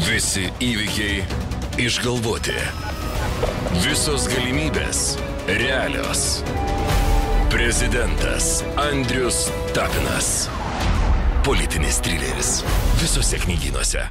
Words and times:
Visi 0.00 0.46
įvykiai 0.64 1.20
išgalvoti. 1.84 2.54
Visos 3.84 4.24
galimybės 4.32 5.02
realios. 5.60 6.40
Prezidentas 7.52 8.62
Andrius 8.80 9.42
Tapinas. 9.76 10.48
Politinis 11.44 12.00
trileris. 12.00 12.52
Visose 13.02 13.42
knygynuose. 13.44 14.06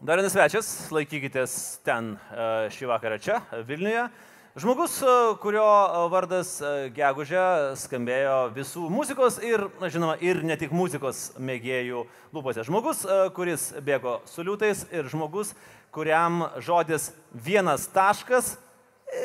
Dar 0.00 0.20
vienas 0.20 0.32
svečias, 0.32 0.68
laikykitės 0.92 1.58
ten 1.84 2.14
e, 2.16 2.48
šį 2.72 2.88
vakarą 2.88 3.20
čia, 3.20 3.42
Vilniuje. 3.68 4.08
Žmogus, 4.54 5.02
e, 5.02 5.06
kurio 5.42 5.66
vardas 6.12 6.60
e, 6.62 6.68
gegužė 6.94 7.74
skambėjo 7.74 8.34
visų 8.54 8.84
muzikos 8.86 9.40
ir, 9.42 9.64
na, 9.80 9.88
žinoma, 9.90 10.14
ir 10.22 10.44
ne 10.46 10.54
tik 10.54 10.70
muzikos 10.70 11.32
mėgėjų 11.42 12.04
lūpose. 12.30 12.62
Žmogus, 12.68 13.00
kuris 13.34 13.64
bėgo 13.82 14.20
su 14.30 14.44
liūtais 14.46 14.84
ir 14.94 15.10
žmogus, 15.10 15.50
kuriam 15.90 16.44
žodis 16.62 17.08
vienas 17.34 17.88
taškas 17.90 18.52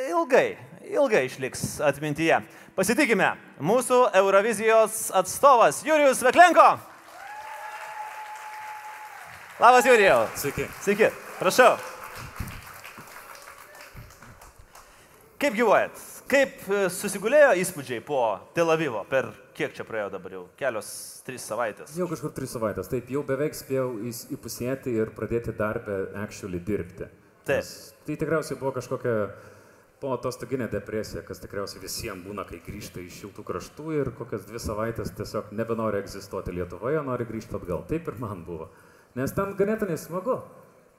ilgai, 0.08 0.58
ilgai 0.90 1.28
išliks 1.30 1.78
atmintyje. 1.86 2.42
Pasitikime, 2.74 3.36
mūsų 3.62 4.02
Eurovizijos 4.24 5.12
atstovas 5.14 5.84
Jurijus 5.86 6.26
Veklenko. 6.26 6.72
Labas, 9.62 9.86
Jurijau. 9.86 10.26
Sveiki. 10.34 10.66
Sveiki, 10.82 11.14
prašau. 11.38 11.99
Kaip 15.40 15.54
gyvuojat? 15.56 16.00
Kaip 16.28 16.66
e, 16.68 16.80
susigulėjo 16.92 17.54
įspūdžiai 17.62 18.02
po 18.04 18.20
Tel 18.52 18.68
Avivo 18.74 19.06
per 19.08 19.30
kiek 19.56 19.72
čia 19.78 19.86
praėjo 19.88 20.10
dabar 20.18 20.34
jau? 20.36 20.42
Kelios, 20.60 20.90
trys 21.24 21.46
savaitės. 21.48 21.94
Jau 21.96 22.10
kažkur 22.12 22.34
tris 22.36 22.52
savaitės. 22.52 22.90
Taip, 22.92 23.08
jau 23.14 23.22
beveik 23.24 23.56
spėjau 23.56 23.88
įpusėti 24.36 24.98
ir 25.00 25.14
pradėti 25.16 25.56
darbę 25.56 26.02
actually 26.20 26.60
dirbti. 26.60 27.08
Taip. 27.48 27.64
Nes 27.64 27.72
Tai 28.04 28.18
tikriausiai 28.20 28.60
buvo 28.60 28.74
kažkokia 28.76 29.16
po 30.04 30.12
atostoginė 30.18 30.68
depresija, 30.74 31.24
kas 31.24 31.40
tikriausiai 31.44 31.86
visiems 31.86 32.28
būna, 32.28 32.44
kai 32.50 32.60
grįžta 32.66 33.00
iš 33.06 33.22
šiltų 33.22 33.46
kraštų 33.48 33.96
ir 33.96 34.12
kokias 34.20 34.44
dvi 34.50 34.60
savaitės 34.60 35.16
tiesiog 35.16 35.54
nebenori 35.56 36.02
egzistuoti 36.04 36.52
Lietuvoje, 36.58 37.00
nori 37.08 37.28
grįžti 37.30 37.56
atgal. 37.56 37.88
Taip 37.88 38.12
ir 38.12 38.20
man 38.20 38.44
buvo. 38.48 38.74
Nes 39.16 39.32
ten 39.38 39.56
ganėtinai 39.56 39.96
smagu. 40.02 40.42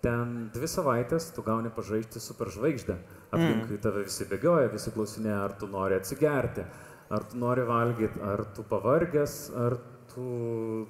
Ten 0.00 0.48
dvi 0.54 0.68
savaitės 0.70 1.26
tu 1.36 1.42
gauni 1.44 1.68
pažaisti 1.76 2.22
superžvaigždę. 2.24 2.94
Aplinkui 3.36 3.76
tave 3.84 4.06
visi 4.06 4.24
bėgioja, 4.30 4.70
visi 4.72 4.92
klausinėja, 4.94 5.42
ar 5.44 5.52
tu 5.60 5.68
nori 5.68 5.98
atsigerti, 5.98 6.64
ar 7.12 7.26
tu 7.28 7.36
nori 7.42 7.66
valgyti, 7.68 8.22
ar 8.24 8.46
tu 8.56 8.64
pavargęs, 8.70 9.34
ar 9.60 9.76
tu 10.14 10.86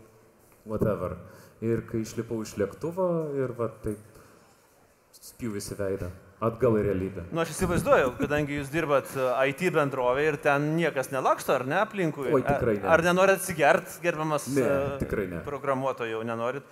whatever. 0.65 1.17
Ir 1.61 1.83
kai 1.91 2.05
išlipau 2.07 2.39
iš 2.45 2.55
lėktuvo 2.61 3.09
ir 3.37 3.53
va 3.59 3.67
taip 3.83 4.21
spjūvisi 5.21 5.77
veidą. 5.77 6.09
Atgal 6.41 6.79
į 6.81 6.85
realybę. 6.87 7.27
Nu, 7.35 7.43
aš 7.43 7.51
įsivaizduoju, 7.53 8.15
kadangi 8.17 8.55
jūs 8.57 8.71
dirbat 8.73 9.11
e, 9.13 9.25
IT 9.51 9.67
bendrovėje 9.75 10.31
ir 10.31 10.39
ten 10.41 10.71
niekas 10.79 11.11
nelaksto, 11.13 11.53
ar 11.53 11.67
ne 11.69 11.77
aplinkui? 11.83 12.31
Oi, 12.33 12.41
tikrai 12.47 12.79
ne. 12.79 12.87
Ar 12.89 13.03
nenorit 13.05 13.37
atsigert, 13.43 13.99
gerbiamas 14.01 14.47
Ne, 14.57 14.65
e, 14.65 14.95
tikrai 15.03 15.27
ne. 15.29 15.43
programuotojų, 15.45 16.23
nenorit, 16.25 16.65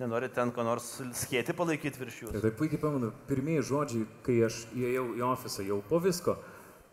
nenorit 0.00 0.32
ten 0.34 0.50
ko 0.54 0.62
nors 0.62 1.00
skėti 1.14 1.54
palaikyti 1.56 1.98
virš 2.00 2.20
Ir 2.22 2.28
jūsų? 2.28 2.40
tai 2.44 2.50
puikiai 2.50 2.80
pamenu, 2.80 3.12
pirmieji 3.28 3.62
žodžiai, 3.70 4.06
kai 4.26 4.36
aš 4.46 4.60
įėjau 4.76 5.06
į 5.18 5.24
ofisą 5.32 5.66
jau 5.66 5.80
po 5.88 5.98
visko, 6.00 6.36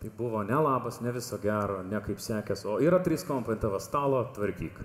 tai 0.01 0.09
buvo 0.17 0.41
ne 0.43 0.55
labas, 0.57 1.01
ne 1.01 1.11
viso 1.15 1.37
gero, 1.41 1.81
ne 1.83 2.01
kaip 2.01 2.19
sekės, 2.19 2.65
o 2.65 2.79
yra 2.81 2.99
trys 2.99 3.23
kompai 3.23 3.55
ant 3.55 3.61
tavo 3.61 3.79
stalo, 3.79 4.23
tvarkyk. 4.35 4.79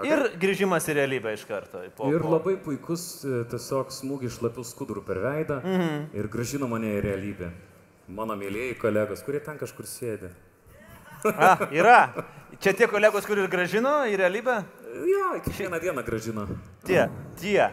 Ir 0.00 0.22
grįžimas 0.40 0.86
į 0.88 0.94
realybę 0.96 1.34
iš 1.36 1.42
karto. 1.44 1.82
Po, 1.96 2.08
Ir 2.08 2.22
po- 2.24 2.30
labai 2.32 2.54
puikus 2.56 3.02
e, 3.28 3.42
tiesiog 3.52 3.90
smūgis 3.92 4.38
šlapių 4.38 4.62
skudurų 4.64 5.02
per 5.04 5.18
veidą 5.20 5.58
Mhm. 5.60 6.06
ir 6.16 6.28
gražino 6.32 6.66
mane 6.68 6.94
į 6.96 7.02
realybę. 7.04 7.50
Mano 8.08 8.32
mėlyjeji 8.34 8.78
kolegos, 8.80 9.20
kurie 9.22 9.40
ten 9.44 9.58
kažkur 9.58 9.84
sėdi. 9.84 10.30
A, 11.36 11.68
yra. 11.70 12.08
Čia 12.60 12.72
tie 12.72 12.86
kolegos, 12.88 13.26
kur 13.28 13.36
ir 13.38 13.46
gražino 13.52 13.92
į 14.08 14.16
realybę? 14.16 14.64
Jo, 15.04 15.36
kiekvieną 15.44 15.78
dieną 15.80 16.02
gražino. 16.02 16.46
Tie, 16.86 17.04
tie. 17.40 17.70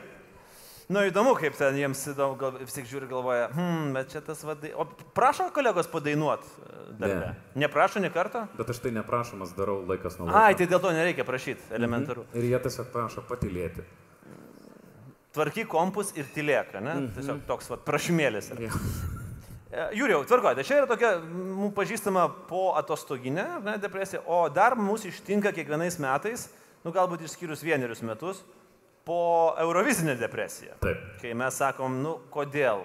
Nu 0.87 1.01
įdomu, 1.03 1.33
kaip 1.35 1.55
ten 1.59 1.75
jiems 1.75 1.99
įdomu, 2.13 2.37
gal 2.39 2.53
vis 2.61 2.75
tik 2.75 2.85
žiūri 2.87 3.09
galvoja, 3.11 3.49
hm, 3.51 3.89
bet 3.95 4.13
čia 4.13 4.21
tas 4.23 4.39
vadai. 4.47 4.71
O 4.71 4.85
prašo 5.17 5.49
kolegos 5.55 5.89
padainuot 5.91 6.45
darbę? 6.95 7.33
Ne. 7.33 7.63
Neprašo 7.65 7.99
ne 7.99 8.11
kartą? 8.13 8.45
Bet 8.55 8.71
aš 8.71 8.79
tai 8.85 8.93
neprašomas 8.95 9.51
darau 9.57 9.81
laikas 9.89 10.15
nuo 10.15 10.29
laiko. 10.29 10.39
Ai, 10.39 10.55
tai 10.55 10.69
dėl 10.71 10.79
to 10.83 10.93
nereikia 10.95 11.27
prašyti, 11.27 11.67
elementaru. 11.75 12.23
Ir 12.39 12.47
jie 12.47 12.61
tiesiog 12.63 12.87
prašo 12.93 13.25
patilėti. 13.27 13.83
Tvarky 15.35 15.67
kompus 15.69 16.13
ir 16.17 16.31
tylėk, 16.33 16.71
ne? 16.81 16.95
Tiesiog 17.17 17.43
toks 17.49 17.67
vat, 17.73 17.83
prašymėlis. 17.85 18.53
yra. 18.55 18.69
Jo. 18.69 19.17
E, 19.67 19.89
Jūriau, 19.99 20.23
tvarkojate, 20.25 20.63
čia 20.63 20.79
yra 20.79 20.87
tokia 20.87 21.17
mums 21.19 21.75
pažįstama 21.75 22.23
po 22.47 22.69
atostoginė 22.79 23.43
ne, 23.65 23.75
depresija, 23.83 24.23
o 24.23 24.45
dar 24.47 24.77
mūsų 24.79 25.11
ištinka 25.11 25.51
kiekvienais 25.51 25.99
metais, 25.99 26.47
nu 26.85 26.93
galbūt 26.95 27.25
išskyrus 27.27 27.65
vienerius 27.67 27.99
metus, 28.07 28.39
po 29.07 29.55
Eurovizinė 29.63 30.17
depresija. 30.19 30.75
Taip. 30.83 31.01
Kai 31.21 31.33
mes 31.37 31.57
sakom, 31.57 32.01
nu 32.03 32.17
kodėl? 32.33 32.83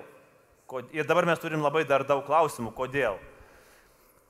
Kod... 0.71 0.88
Ir 0.94 1.09
dabar 1.09 1.27
mes 1.28 1.43
turim 1.43 1.65
labai 1.65 1.83
dar 1.88 2.06
daug 2.09 2.22
klausimų, 2.28 2.72
kodėl. 2.77 3.19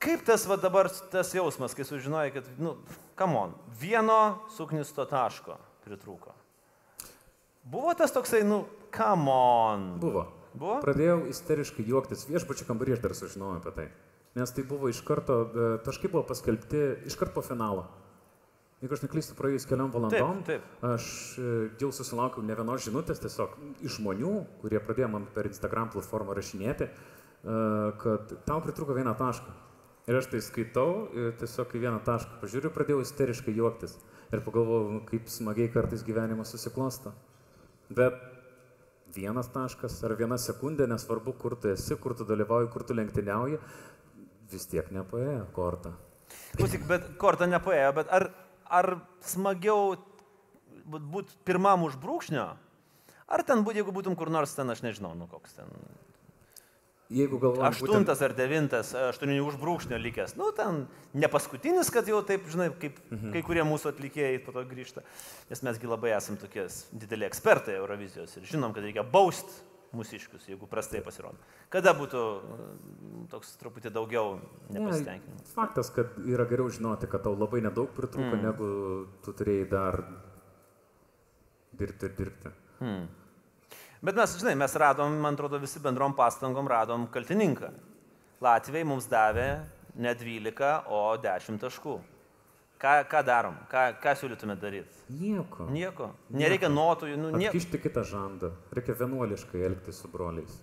Kaip 0.03 0.25
tas 0.27 0.43
va 0.49 0.57
dabar 0.59 0.89
tas 1.13 1.31
jausmas, 1.31 1.75
kai 1.77 1.85
sužinojai, 1.87 2.33
kad, 2.35 2.47
nu, 2.59 2.75
kamon, 3.19 3.53
vieno 3.79 4.41
suknisto 4.51 5.05
taško 5.07 5.55
pritrūko. 5.85 6.33
Buvo 7.71 7.93
tas 7.95 8.11
toksai, 8.11 8.41
nu, 8.47 8.65
kamon. 8.91 9.93
Buvo. 10.01 10.25
Buvo? 10.53 10.81
Pradėjau 10.83 11.23
isteriškai 11.31 11.85
juoktis. 11.87 12.27
Viešbučio 12.29 12.67
kambarį 12.67 12.97
aš 12.97 13.05
dar 13.05 13.15
sužinojau 13.17 13.61
apie 13.61 13.71
tai. 13.77 13.87
Nes 14.37 14.51
tai 14.53 14.65
buvo 14.65 14.89
iš 14.89 14.99
karto, 15.05 15.39
e, 15.45 15.69
taškai 15.85 16.11
buvo 16.11 16.25
paskelbti 16.29 16.83
iš 17.09 17.17
karto 17.17 17.37
po 17.37 17.45
finalo. 17.45 17.87
Jeigu 18.83 18.97
aš 18.97 19.05
neklystu, 19.05 19.35
praėjus 19.39 19.63
keliom 19.63 19.93
valandom, 19.93 20.41
taip. 20.43 20.63
aš 20.83 21.05
e, 21.39 21.51
jau 21.79 21.87
susilaukiau 21.95 22.43
ne 22.43 22.57
vienos 22.59 22.83
žinutės 22.83 23.21
tiesiog 23.23 23.53
iš 23.87 24.01
žmonių, 24.01 24.33
kurie 24.59 24.81
pradėjo 24.83 25.07
man 25.13 25.27
per 25.31 25.47
Instagram 25.47 25.93
platformą 25.93 26.35
rašinėti, 26.35 26.89
e, 26.89 27.55
kad 28.03 28.33
tau 28.43 28.59
pritruko 28.65 28.97
vieną 28.97 29.15
tašką. 29.21 29.55
Ir 30.11 30.19
aš 30.19 30.27
tai 30.33 30.43
skaitau 30.43 31.07
ir 31.15 31.31
tiesiog 31.39 31.71
į 31.77 31.83
vieną 31.85 32.03
tašką 32.03 32.41
pažiūriu, 32.43 32.73
pradėjau 32.75 33.05
isteriškai 33.05 33.55
juoktis. 33.55 33.95
Ir 34.35 34.43
pagalvojau, 34.43 34.91
nu, 34.97 35.01
kaip 35.07 35.31
smagiai 35.31 35.71
kartais 35.71 36.03
gyvenimas 36.03 36.51
susiklosto. 36.51 37.15
Bet 37.87 38.19
vienas 39.15 39.47
taškas 39.55 40.01
ar 40.03 40.17
viena 40.19 40.35
sekundė, 40.35 40.91
nesvarbu, 40.91 41.37
kur 41.39 41.55
tu 41.55 41.71
esi, 41.71 41.95
kur 41.95 42.19
tu 42.19 42.27
dalyvauji, 42.27 42.67
kur 42.75 42.83
tu 42.83 42.99
lenktyniauji, 42.99 43.63
vis 44.51 44.67
tiek 44.67 44.91
nepaėjo 44.91 45.45
kortą. 45.55 45.95
Klausyk, 46.57 46.83
bet 46.89 47.13
kortą 47.21 47.47
nepaėjo, 47.47 47.91
bet 47.95 48.11
ar, 48.11 48.27
ar 48.73 48.95
smagiau 49.25 49.95
būti 50.89 51.37
pirmam 51.47 51.85
už 51.87 51.99
brūkšnio? 52.01 52.47
Ar 53.33 53.43
ten 53.47 53.61
būtų, 53.65 53.79
jeigu 53.81 53.93
būtum 53.95 54.17
kur 54.19 54.29
nors 54.33 54.53
ten, 54.57 54.69
aš 54.69 54.81
nežinau, 54.85 55.13
nu 55.17 55.29
koks 55.31 55.55
ten. 55.59 55.69
Jeigu 57.13 57.37
galvojam, 57.37 57.67
Aštuntas 57.69 58.21
ar 58.25 58.33
devintas, 58.33 58.93
aštuoni 58.97 59.35
už 59.43 59.57
brūkšnio 59.61 59.99
likęs. 60.01 60.33
Nu, 60.39 60.49
ten 60.55 60.87
ne 61.13 61.29
paskutinis, 61.29 61.91
kad 61.93 62.07
jau 62.09 62.23
taip, 62.25 62.47
žinai, 62.49 62.71
kaip 62.79 62.97
Mhm. 63.11 63.33
kai 63.35 63.41
kurie 63.45 63.61
mūsų 63.67 63.91
atlikėjai 63.93 64.39
po 64.45 64.51
to 64.55 64.63
grįžta. 64.65 65.03
Nes 65.49 65.61
mesgi 65.61 65.85
labai 65.87 66.15
esam 66.17 66.37
tokie 66.41 66.65
dideli 66.91 67.27
ekspertai 67.29 67.75
Eurovizijos 67.77 68.37
ir 68.37 68.43
žinom, 68.49 68.73
kad 68.73 68.83
reikia 68.83 69.03
bausti 69.03 69.51
mūsiškius, 69.93 70.47
jeigu 70.49 70.67
prastai 70.69 71.03
pasirodo. 71.05 71.37
Kada 71.73 71.93
būtų 71.97 72.21
mm, 72.21 73.25
toks 73.31 73.53
truputį 73.61 73.91
daugiau 73.93 74.37
nepasitenkinimo? 74.73 75.39
Ne, 75.39 75.49
faktas, 75.53 75.91
kad 75.93 76.15
yra 76.25 76.47
geriau 76.49 76.71
žinoti, 76.73 77.09
kad 77.11 77.25
tau 77.25 77.35
labai 77.37 77.61
nedaug 77.65 77.91
pritruko, 77.95 78.33
mm. 78.33 78.43
negu 78.43 78.69
tu 79.25 79.35
turėjai 79.37 79.67
dar 79.71 79.99
dirbti 81.77 82.09
ir 82.09 82.17
dirbti. 82.17 82.53
Bet 84.03 84.17
mes, 84.19 84.33
žinai, 84.41 84.57
mes 84.59 84.73
radom, 84.75 85.13
man 85.23 85.37
atrodo, 85.37 85.61
visi 85.63 85.79
bendrom 85.83 86.15
pastangom 86.17 86.67
radom 86.67 87.07
kaltininką. 87.13 87.69
Latvijai 88.43 88.83
mums 88.87 89.07
davė 89.07 89.47
ne 89.95 90.11
12, 90.19 90.73
o 90.91 91.05
10 91.23 91.61
taškų. 91.61 91.95
Ką, 92.81 92.93
ką 93.09 93.23
darom? 93.23 93.57
Ką, 93.71 93.83
ką 94.03 94.13
siūlytume 94.19 94.57
daryti? 94.59 95.03
Nieko. 95.19 95.69
Nieko. 95.71 96.09
Nereikia 96.35 96.71
notų, 96.71 97.13
nu, 97.15 97.31
nieko. 97.37 97.53
Atkišti 97.53 97.79
kitą 97.85 98.03
žandą. 98.07 98.51
Reikia 98.75 98.95
vienuoliškai 98.99 99.63
elgtis 99.69 100.01
su 100.03 100.11
broliais. 100.11 100.57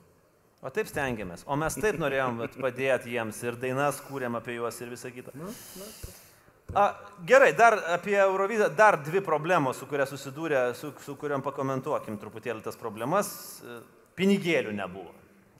O 0.61 0.69
taip 0.69 0.91
stengiamės. 0.91 1.47
O 1.49 1.57
mes 1.57 1.79
taip 1.81 1.97
norėjom 2.01 2.43
padėti 2.61 3.15
jiems 3.15 3.39
ir 3.47 3.57
dainas 3.63 4.03
kūrėm 4.05 4.37
apie 4.37 4.59
juos 4.59 4.77
ir 4.85 4.93
visą 4.93 5.09
kitą. 5.15 5.33
Na, 5.41 5.49
na, 5.49 5.87
A, 6.75 6.95
gerai, 7.27 7.53
dar 7.53 7.75
apie 7.97 8.15
Euroviziją, 8.15 8.69
dar 8.77 9.03
dvi 9.03 9.21
problemos, 9.21 9.81
su 9.81 9.89
kuria 9.91 10.07
susidūrė, 10.07 10.61
su, 10.79 10.93
su 11.03 11.17
kuriam 11.19 11.43
pakomentuokim 11.43 12.19
truputėlį 12.21 12.63
tas 12.63 12.79
problemas. 12.79 13.33
Pinigėlių 14.19 14.77
nebuvo. 14.77 15.11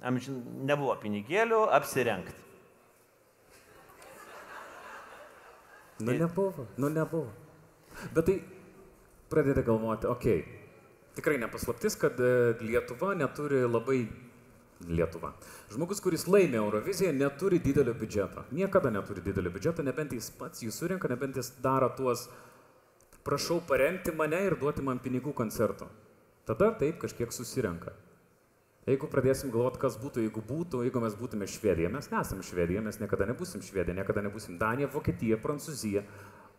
Amžin, 0.07 0.39
nebuvo 0.69 0.95
pinigėlių 1.03 1.65
apsirengti. 1.75 2.37
Nu 6.01 6.17
nebuvo, 6.17 6.67
nu 6.77 6.89
nebuvo. 6.89 7.33
Bet 8.15 8.27
tai 8.27 8.41
pradedi 9.29 9.63
galvoti, 9.67 10.07
okei, 10.07 10.41
okay, 10.41 10.61
tikrai 11.15 11.39
nepaslaptis, 11.39 11.97
kad 12.01 12.21
e, 12.21 12.33
Lietuva 12.61 13.15
neturi 13.15 13.63
labai 13.67 14.01
Lietuva. 14.89 15.35
Žmogus, 15.71 16.01
kuris 16.01 16.25
laimė 16.31 16.57
Euroviziją, 16.63 17.13
neturi 17.13 17.59
didelio 17.61 17.93
biudžeto. 17.95 18.47
Niekada 18.57 18.93
neturi 18.95 19.21
didelio 19.25 19.53
biudžeto, 19.53 19.85
nebent 19.85 20.15
jis 20.17 20.31
pats 20.39 20.65
jį 20.65 20.73
surinka, 20.73 21.11
nebent 21.13 21.37
jis 21.37 21.53
daro 21.61 21.91
tuos, 21.99 22.29
prašau 23.27 23.61
paremti 23.69 24.15
mane 24.17 24.41
ir 24.47 24.57
duoti 24.61 24.85
man 24.87 25.03
pinigų 25.05 25.35
koncerto. 25.37 25.91
Tada 26.49 26.73
taip 26.81 26.97
kažkiek 27.03 27.33
susirenka. 27.35 27.93
Jeigu 28.89 29.09
pradėsim 29.13 29.51
galvoti, 29.53 29.79
kas 29.83 29.99
būtų, 30.01 30.23
jeigu 30.25 30.41
būtų, 30.47 30.81
jeigu 30.87 31.03
mes 31.03 31.17
būtume 31.19 31.47
Švedija, 31.51 31.91
mes 31.93 32.09
nesame 32.11 32.45
Švedija, 32.47 32.81
mes 32.85 32.97
niekada 33.03 33.27
nebusim 33.29 33.61
Švedija, 33.63 33.97
niekada 33.99 34.23
nebusim 34.25 34.57
Danija, 34.61 34.89
Vokietija, 34.91 35.37
Prancūzija 35.43 36.03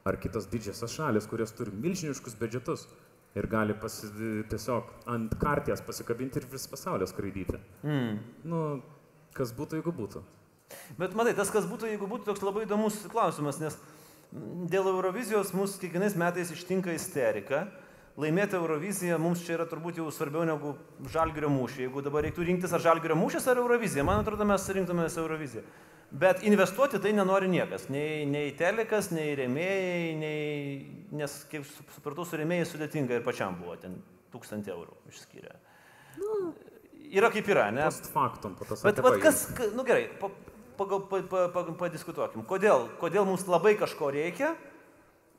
ar 0.05 0.17
kitos 0.21 0.45
didžiosios 0.51 0.93
šalis, 0.93 1.27
kurios 1.29 1.53
turi 1.57 1.73
milžiniškus 1.73 2.37
biudžetus 2.37 2.85
ir 3.37 3.47
gali 3.49 3.73
pasi, 3.79 4.09
tiesiog 4.51 4.91
ant 5.09 5.33
karties 5.41 5.81
pasikabinti 5.85 6.41
ir 6.41 6.47
vis 6.51 6.67
pasaulio 6.69 7.07
skraidyti. 7.09 7.59
Mm. 7.87 8.19
Nu, 8.45 8.61
kas 9.37 9.53
būtų, 9.57 9.79
jeigu 9.79 9.93
būtų. 9.95 10.23
Bet 10.99 11.15
matai, 11.17 11.33
tas 11.37 11.51
kas 11.51 11.67
būtų, 11.67 11.89
jeigu 11.91 12.09
būtų 12.11 12.29
toks 12.29 12.43
labai 12.45 12.65
įdomus 12.67 12.99
klausimas, 13.11 13.59
nes 13.63 13.77
dėl 14.71 14.87
Eurovizijos 14.93 15.55
mus 15.55 15.77
kiekvienais 15.81 16.15
metais 16.19 16.51
ištinka 16.53 16.93
isterika. 16.95 17.65
Laimėti 18.21 18.57
Euroviziją 18.57 19.17
mums 19.21 19.41
čia 19.45 19.55
yra 19.55 19.65
turbūt 19.69 19.97
jau 19.97 20.09
svarbiau 20.13 20.43
negu 20.45 20.75
Žalgirio 21.09 21.49
mūšį. 21.49 21.87
Jeigu 21.87 22.03
dabar 22.05 22.25
reiktų 22.27 22.45
rinktis 22.45 22.73
ar 22.75 22.83
Žalgirio 22.83 23.15
mūšis 23.17 23.47
ar 23.49 23.61
Eurovizija, 23.61 24.05
man 24.05 24.21
atrodo, 24.21 24.45
mes 24.45 24.67
rinktumės 24.77 25.17
Euroviziją. 25.17 25.63
Bet 26.11 26.43
investuoti 26.43 26.99
tai 26.99 27.13
nenori 27.15 27.47
niekas. 27.47 27.87
Nei, 27.89 28.25
nei 28.27 28.51
telekas, 28.59 29.09
nei 29.15 29.31
rėmėjai, 29.39 30.07
nei... 30.19 30.41
nes, 31.15 31.37
kaip 31.51 31.63
supratau, 31.95 32.25
su 32.27 32.39
rėmėjai 32.39 32.67
sudėtinga 32.73 33.15
ir 33.15 33.23
pačiam 33.25 33.55
buvo, 33.61 33.77
ten 33.79 33.95
tūkstantį 34.33 34.73
eurų 34.75 34.97
išskyrė. 35.11 35.55
Nu, 36.19 36.39
yra 37.15 37.31
kaip 37.31 37.47
yra, 37.51 37.69
ne? 37.71 37.87
Post 37.87 38.11
faktum, 38.11 38.57
po 38.59 38.67
to 38.67 38.75
Bet, 38.83 38.99
bet 39.05 39.21
kas, 39.23 39.45
nu 39.77 39.85
gerai, 39.87 40.09
pagal, 40.19 41.05
pa, 41.07 41.21
pa, 41.31 41.45
pa, 41.55 41.63
padiskutuokim. 41.85 42.43
Kodėl, 42.49 42.89
kodėl 42.99 43.25
mums 43.29 43.47
labai 43.47 43.77
kažko 43.79 44.11
reikia, 44.11 44.51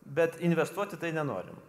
bet 0.08 0.40
investuoti 0.40 0.96
tai 0.96 1.12
nenorim? 1.12 1.61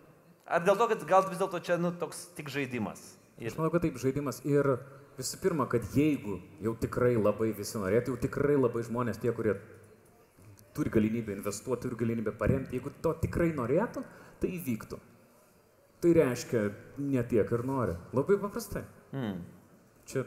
Ar 0.48 0.64
dėl 0.66 0.76
to, 0.80 0.90
kad 0.92 1.06
gal 1.08 1.24
vis 1.30 1.40
dėlto 1.40 1.62
čia, 1.64 1.80
nu, 1.80 1.94
toks 1.96 2.28
tik 2.38 2.52
žaidimas? 2.52 3.02
Ir... 3.40 3.52
Aš 3.52 3.58
manau, 3.60 3.72
kad 3.74 3.86
taip 3.86 3.98
žaidimas 4.02 4.42
ir 4.48 4.76
Visų 5.14 5.38
pirma, 5.44 5.68
kad 5.70 5.86
jeigu 5.94 6.40
jau 6.64 6.74
tikrai 6.82 7.14
labai 7.14 7.52
visi 7.54 7.78
norėtų, 7.78 8.16
jau 8.16 8.22
tikrai 8.24 8.56
labai 8.58 8.82
žmonės 8.88 9.20
tie, 9.22 9.30
kurie 9.36 9.54
turi 10.74 10.90
galimybę 10.94 11.36
investuoti, 11.36 11.84
turi 11.86 12.00
galimybę 12.00 12.34
paremti, 12.40 12.80
jeigu 12.80 12.90
to 13.04 13.12
tikrai 13.22 13.52
norėtų, 13.54 14.02
tai 14.42 14.54
įvyktų. 14.58 14.98
Tai 16.02 16.14
reiškia, 16.18 16.64
ne 16.98 17.26
tiek 17.30 17.52
ir 17.54 17.66
nori. 17.68 17.94
Labai 18.18 18.40
paprastai. 18.42 18.88
Hmm. 19.14 19.44
Čia 20.10 20.26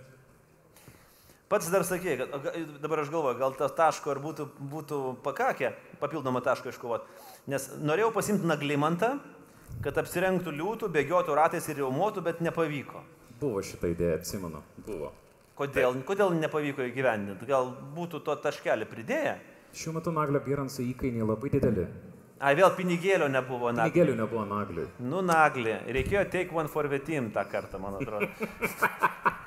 Pats 1.46 1.68
dar 1.70 1.84
sakė, 1.86 2.16
kad 2.18 2.46
dabar 2.82 3.04
aš 3.04 3.10
galvoju, 3.12 3.36
gal 3.38 3.52
tas 3.54 3.74
taško 3.78 4.10
ar 4.10 4.18
būtų, 4.18 4.48
būtų 4.66 4.96
pakakę 5.22 5.68
papildomą 6.00 6.40
tašką 6.42 6.72
iškovoti. 6.72 7.06
Nes 7.52 7.68
norėjau 7.78 8.08
pasimti 8.16 8.48
naglimantą, 8.50 9.12
kad 9.84 9.98
apsirengtų 10.00 10.54
liūtų, 10.56 10.88
bėgiotų 10.92 11.36
ratais 11.36 11.68
ir 11.72 11.82
jaumotų, 11.84 12.24
bet 12.26 12.42
nepavyko. 12.44 13.02
Buvo 13.40 13.62
šitą 13.64 13.90
idėją, 13.92 14.18
atsimenu, 14.20 14.62
buvo. 14.86 15.12
Kodėl, 15.56 15.94
Taip. 15.94 16.04
kodėl 16.08 16.34
nepavyko 16.36 16.84
įgyvendinti? 16.84 17.48
Gal 17.48 17.70
būtų 17.96 18.20
to 18.24 18.34
taškelį 18.44 18.88
pridėję? 18.90 19.36
Šiuo 19.76 19.94
metu 19.96 20.12
naglio 20.12 20.40
Biransai 20.44 20.90
įkainiai 20.90 21.24
labai 21.24 21.50
dideli. 21.52 21.86
A, 22.36 22.52
vėl 22.52 22.68
pinigėlio 22.76 23.30
nebuvo 23.32 23.70
nagliui. 23.72 23.92
Pinigėlių 23.94 24.16
nebuvo 24.18 24.42
nagliui. 24.48 24.84
Nu, 25.00 25.22
naglį. 25.24 25.78
Reikėjo 25.96 26.26
take 26.32 26.52
one 26.52 26.68
for 26.68 26.88
the 26.92 27.00
team 27.00 27.30
tą 27.32 27.46
kartą, 27.48 27.80
man 27.80 27.96
atrodo. 27.96 28.28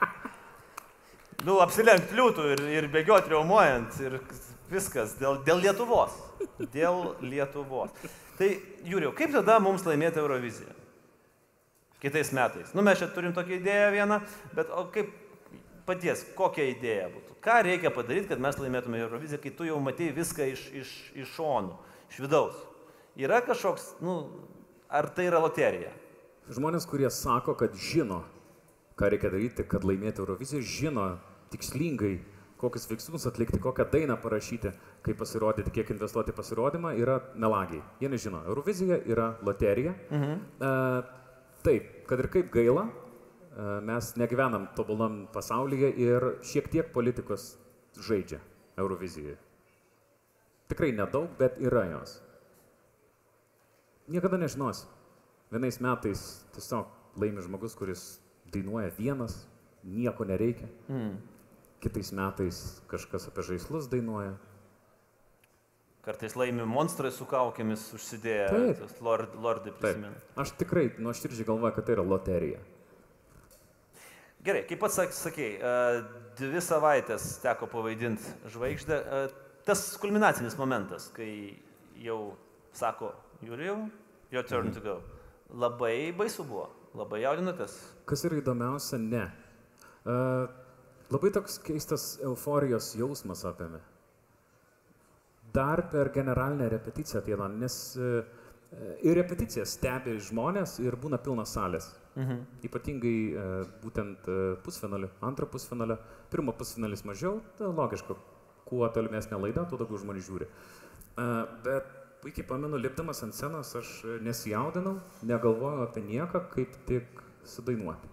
nu, 1.45 1.59
apsilenkti 1.61 2.17
liūtų 2.17 2.47
ir, 2.55 2.63
ir 2.79 2.89
bėgioti 2.93 3.35
reumuojant 3.35 4.01
ir 4.05 4.17
viskas 4.73 5.13
dėl, 5.21 5.37
dėl 5.45 5.61
Lietuvos. 5.67 6.17
Dėl 6.73 7.13
Lietuvos. 7.21 7.93
Tai, 8.39 8.49
Jūriu, 8.87 9.11
kaip 9.15 9.33
tada 9.35 9.59
mums 9.61 9.83
laimėti 9.87 10.21
Euroviziją? 10.21 10.79
kitais 11.99 12.31
metais. 12.31 12.73
Nu, 12.73 12.81
mes 12.81 12.99
čia 12.99 13.09
turim 13.11 13.33
tokią 13.35 13.59
idėją 13.59 13.91
vieną, 13.93 14.19
bet 14.55 14.71
o 14.71 14.85
kaip 14.93 15.11
paties, 15.87 16.23
kokia 16.37 16.69
idėja 16.71 17.09
būtų? 17.11 17.35
Ką 17.43 17.59
reikia 17.67 17.91
padaryti, 17.93 18.29
kad 18.31 18.41
mes 18.43 18.59
laimėtume 18.59 19.01
Euroviziją, 19.03 19.39
kai 19.43 19.51
tu 19.55 19.67
jau 19.67 19.79
matėjai 19.83 20.15
viską 20.15 20.47
iš, 20.53 20.65
iš, 20.81 20.93
iš 21.23 21.33
šonų, 21.35 21.75
iš 22.11 22.21
vidaus? 22.23 22.59
Yra 23.19 23.41
kažkoks, 23.43 23.93
nu, 24.05 24.15
ar 24.87 25.09
tai 25.11 25.27
yra 25.27 25.41
loterija? 25.43 25.91
Žmonės, 26.49 26.87
kurie 26.89 27.09
sako, 27.13 27.55
kad 27.59 27.75
žino, 27.77 28.23
ką 28.99 29.11
reikia 29.11 29.31
daryti, 29.33 29.67
kad 29.67 29.83
laimėti 29.85 30.23
Euroviziją, 30.23 30.63
žino 30.63 31.09
tikslingai, 31.51 32.19
kokius 32.59 32.89
veiksmus 32.89 33.27
atlikti, 33.29 33.59
kokią 33.63 33.85
dainą 33.91 34.17
parašyti, 34.21 34.73
kaip 35.05 35.17
pasirodyti, 35.17 35.71
kiek 35.71 35.93
investuoti 35.95 36.35
pasirodymą, 36.35 36.91
yra 36.99 37.19
melagiai. 37.35 37.81
Jie 38.01 38.11
nežino. 38.11 38.43
Eurovizija 38.51 38.99
yra 39.07 39.31
loterija. 39.47 39.95
Mhm. 40.11 40.43
Uh, 40.59 41.19
Taip, 41.63 41.87
kad 42.07 42.21
ir 42.21 42.29
kaip 42.31 42.51
gaila, 42.53 42.85
e, 42.87 43.63
mes 43.83 44.13
negyvenam 44.15 44.69
tobulam 44.75 45.25
pasaulyje 45.33 45.89
ir 45.99 46.25
šiek 46.45 46.69
tiek 46.71 46.93
politikos 46.93 47.57
žaidžia 47.99 48.39
Eurovizijoje. 48.79 49.35
Tikrai 50.71 50.93
nedaug, 50.95 51.27
bet 51.39 51.59
yra 51.59 51.83
jos. 51.89 52.21
Niekada 54.07 54.39
nežinosi. 54.39 54.87
Vienais 55.51 55.79
metais 55.81 56.23
tiesiog 56.55 57.19
laimi 57.19 57.43
žmogus, 57.43 57.75
kuris 57.75 58.05
dainuoja 58.53 58.93
vienas, 58.97 59.41
nieko 59.83 60.23
nereikia. 60.25 60.69
Mm. 60.87 61.17
Kitais 61.79 62.11
metais 62.11 62.61
kažkas 62.91 63.29
apie 63.29 63.45
žaislus 63.53 63.87
dainuoja, 63.91 64.33
Kartais 66.09 66.33
laimi 66.39 66.63
monstrai 66.63 67.11
su 67.11 67.25
kaukėmis 67.27 67.81
užsidėję, 67.93 68.45
lord, 69.03 69.33
lordai 69.43 69.73
prisimena. 69.75 70.15
Aš 70.39 70.53
tikrai 70.57 70.85
nuoširdžiai 70.95 71.47
galvoju, 71.49 71.75
kad 71.75 71.85
tai 71.85 71.97
yra 71.97 72.05
loterija. 72.07 72.61
Gerai, 74.47 74.63
kaip 74.65 74.79
pats 74.79 74.95
sakėjai, 75.19 75.57
e, 75.59 75.73
dvi 76.39 76.61
savaitės 76.63 77.27
teko 77.43 77.67
pavaidinti 77.69 78.31
žvaigždę. 78.53 78.95
E, 78.97 79.19
tas 79.67 79.83
kulminacinis 79.99 80.55
momentas, 80.57 81.09
kai 81.13 81.59
jau 81.99 82.37
sako, 82.71 83.11
Jurijau, 83.43 83.89
your 84.31 84.47
turn 84.47 84.71
to 84.71 84.81
go. 84.81 85.01
Labai 85.51 86.13
baisu 86.15 86.47
buvo, 86.47 86.69
labai 86.95 87.25
jaudinatės. 87.25 87.75
Kas 88.07 88.23
yra 88.25 88.39
įdomiausia, 88.39 89.01
ne. 89.03 89.27
Uh, 90.07 90.47
labai 91.13 91.31
toks 91.33 91.57
keistas 91.65 92.11
euforijos 92.25 92.93
jausmas 92.99 93.45
apėmė 93.47 93.81
dar 95.53 95.89
per 95.89 96.11
generalinę 96.13 96.69
repeticiją 96.69 97.21
ateina, 97.21 97.47
nes 97.47 97.75
e, 97.97 98.23
ir 99.05 99.17
repeticiją 99.17 99.65
stebi 99.65 100.17
žmonės 100.29 100.77
ir 100.83 100.97
būna 101.01 101.19
pilnas 101.23 101.53
salės. 101.57 101.89
Mhm. 102.15 102.41
Ypatingai 102.67 103.15
e, 103.29 103.45
būtent 103.83 104.27
e, 104.29 104.39
pusfinalį, 104.65 105.11
antrą 105.25 105.49
pusfinalį, 105.51 105.97
pirmą 106.33 106.55
pusfinalis 106.57 107.05
mažiau, 107.07 107.39
tai 107.57 107.71
logiška, 107.71 108.17
kuo 108.69 108.89
tolimesnė 108.93 109.39
laida, 109.41 109.65
tuo 109.69 109.79
daugiau 109.81 110.01
žmonių 110.03 110.25
žiūri. 110.27 110.49
Bet 111.65 111.87
puikiai 112.21 112.45
pamenu, 112.47 112.77
lipdamas 112.79 113.23
ant 113.25 113.35
scenos, 113.35 113.73
aš 113.75 113.89
nesijaudinau, 114.23 114.99
negalvojau 115.25 115.87
apie 115.87 116.03
nieką, 116.05 116.45
kaip 116.53 116.77
tik 116.87 117.23
sudainuoti. 117.49 118.07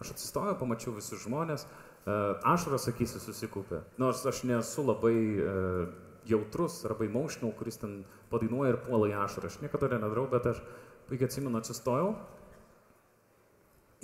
Aš 0.00 0.12
atsistojau, 0.14 0.54
pamačiau 0.60 0.94
visus 0.96 1.24
žmonės, 1.24 1.66
ašaros 2.06 2.88
akysi 2.92 3.20
susikūpė. 3.22 3.82
Nors 3.98 4.22
aš 4.26 4.44
nesu 4.46 4.84
labai 4.86 5.16
jautrus 6.26 6.78
arba 6.86 7.06
emotional, 7.06 7.52
kuris 7.58 7.78
ten 7.82 8.00
padainuoja 8.30 8.74
ir 8.74 8.80
puola 8.86 9.10
į 9.10 9.16
ašarą. 9.24 9.50
Aš 9.50 9.60
niekada 9.62 9.90
nedarau, 9.98 10.26
bet 10.30 10.46
aš 10.50 10.62
puikiai 11.10 11.30
atsimenu, 11.30 11.58
atsistojau 11.58 12.14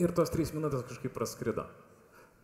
ir 0.02 0.14
tos 0.16 0.32
trys 0.32 0.52
minutės 0.54 0.86
kažkaip 0.88 1.14
praskrido. 1.14 1.66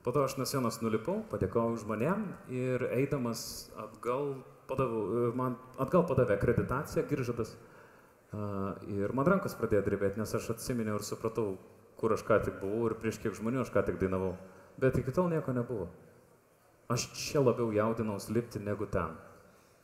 Po 0.05 0.13
to 0.15 0.23
aš 0.25 0.37
nuo 0.39 0.47
sienos 0.47 0.79
nulipau, 0.83 1.23
padėkojau 1.31 1.79
žmonėm 1.83 2.27
ir 2.55 2.85
eidamas 2.95 3.71
atgal, 3.77 4.39
padaviau, 4.71 5.33
man 5.37 5.57
atgal 5.81 6.07
padavė 6.07 6.37
akreditaciją 6.37 7.07
Giržadas 7.09 7.57
ir 8.87 9.15
man 9.17 9.27
rankos 9.27 9.57
pradėjo 9.59 9.83
drebėti, 9.89 10.21
nes 10.21 10.35
aš 10.39 10.53
atsiminiau 10.55 11.01
ir 11.01 11.07
supratau, 11.07 11.57
kur 11.99 12.15
aš 12.15 12.23
ką 12.29 12.39
tik 12.45 12.61
buvau 12.63 12.91
ir 12.91 12.97
prieš 13.01 13.19
kiek 13.25 13.35
žmonių 13.37 13.65
aš 13.65 13.73
ką 13.75 13.83
tik 13.89 13.99
dainavau. 14.01 14.37
Bet 14.79 14.99
iki 15.01 15.15
tol 15.15 15.31
nieko 15.33 15.53
nebuvo. 15.53 15.89
Aš 16.89 17.09
čia 17.19 17.43
labiau 17.43 17.73
jaudinaus 17.75 18.31
lipti 18.33 18.63
negu 18.63 18.87
ten. 18.89 19.17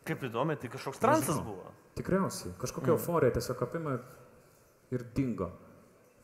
Kaip 0.08 0.22
įdomi, 0.28 0.56
tai 0.60 0.70
kažkoks 0.72 1.00
transas 1.02 1.40
buvo. 1.44 1.72
Tikriausiai, 1.98 2.54
kažkokia 2.60 2.92
mm. 2.92 2.96
euforija 2.98 3.34
tiesiog 3.36 3.62
apima 3.64 3.98
ir 4.92 5.04
dingo. 5.16 5.50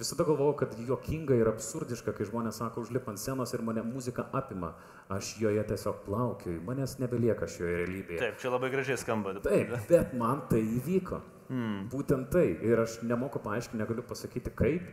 Visada 0.01 0.25
galvojau, 0.25 0.55
kad 0.57 0.73
juokinga 0.81 1.37
ir 1.37 1.49
absurdiška, 1.51 2.15
kai 2.17 2.25
žmonės 2.25 2.57
sako, 2.63 2.87
užlip 2.87 3.09
ant 3.13 3.21
scenos 3.21 3.53
ir 3.53 3.61
mane 3.65 3.83
muzika 3.85 4.25
apima. 4.37 4.73
Aš 5.13 5.35
joje 5.43 5.61
tiesiog 5.69 5.99
plaukioju, 6.07 6.63
manęs 6.65 6.97
nebelieka 7.03 7.49
šioje 7.51 7.75
realybėje. 7.83 8.21
Taip, 8.23 8.39
čia 8.41 8.53
labai 8.55 8.71
gražiai 8.73 8.97
skamba. 9.01 9.35
Taip, 9.45 9.75
bet 9.91 10.15
man 10.17 10.41
tai 10.49 10.63
įvyko. 10.65 11.21
Mm. 11.51 11.83
Būtent 11.93 12.31
tai. 12.33 12.47
Ir 12.65 12.81
aš 12.81 13.01
nemoku 13.05 13.43
paaiškinti, 13.45 13.81
negaliu 13.83 14.07
pasakyti 14.07 14.55
kaip. 14.57 14.89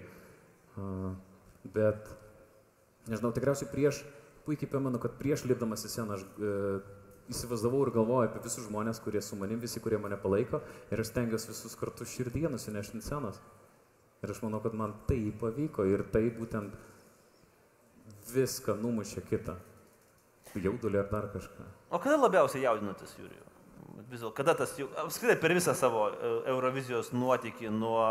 Bet, 1.77 2.12
nežinau, 3.11 3.33
tikriausiai 3.35 3.69
prieš, 3.71 4.01
puikiai 4.47 4.69
pamenu, 4.71 4.99
kad 5.03 5.17
prieš 5.19 5.45
lipdamas 5.49 5.85
į 5.87 5.91
sceną 5.91 6.17
aš 6.17 6.25
uh, 6.37 6.87
įsivaizdavau 7.31 7.83
ir 7.85 7.93
galvojau 7.95 8.29
apie 8.29 8.41
visus 8.43 8.67
žmonės, 8.67 9.01
kurie 9.03 9.21
su 9.23 9.37
manim, 9.39 9.59
visi, 9.63 9.81
kurie 9.83 9.99
mane 10.01 10.17
palaiko. 10.21 10.61
Ir 10.91 11.03
aš 11.03 11.11
stengiuosi 11.11 11.51
visus 11.51 11.75
kartu 11.79 12.07
širdyje 12.07 12.51
nusinešti 12.53 12.99
ant 12.99 13.07
scenos. 13.07 13.41
Ir 14.23 14.33
aš 14.33 14.41
manau, 14.45 14.61
kad 14.63 14.75
man 14.77 14.95
tai 15.09 15.19
pavyko 15.41 15.85
ir 15.87 16.05
tai 16.13 16.27
būtent 16.33 16.75
viską 18.31 18.77
numušė 18.81 19.23
kitą. 19.27 19.57
Jaudulį 20.57 21.03
ar 21.03 21.11
dar 21.11 21.27
kažką. 21.29 21.65
O 21.93 21.99
kada 22.01 22.17
labiausiai 22.17 22.63
jaudinatės, 22.63 23.13
Jūrijų? 23.19 23.43
Vis 24.07 24.21
dėlto, 24.21 24.31
kada 24.37 24.55
tas, 24.57 24.71
apskritai 25.03 25.35
per 25.41 25.53
visą 25.53 25.75
savo 25.77 26.07
e, 26.09 26.31
Eurovizijos 26.49 27.11
nuotykį 27.13 27.69
nuo 27.75 28.01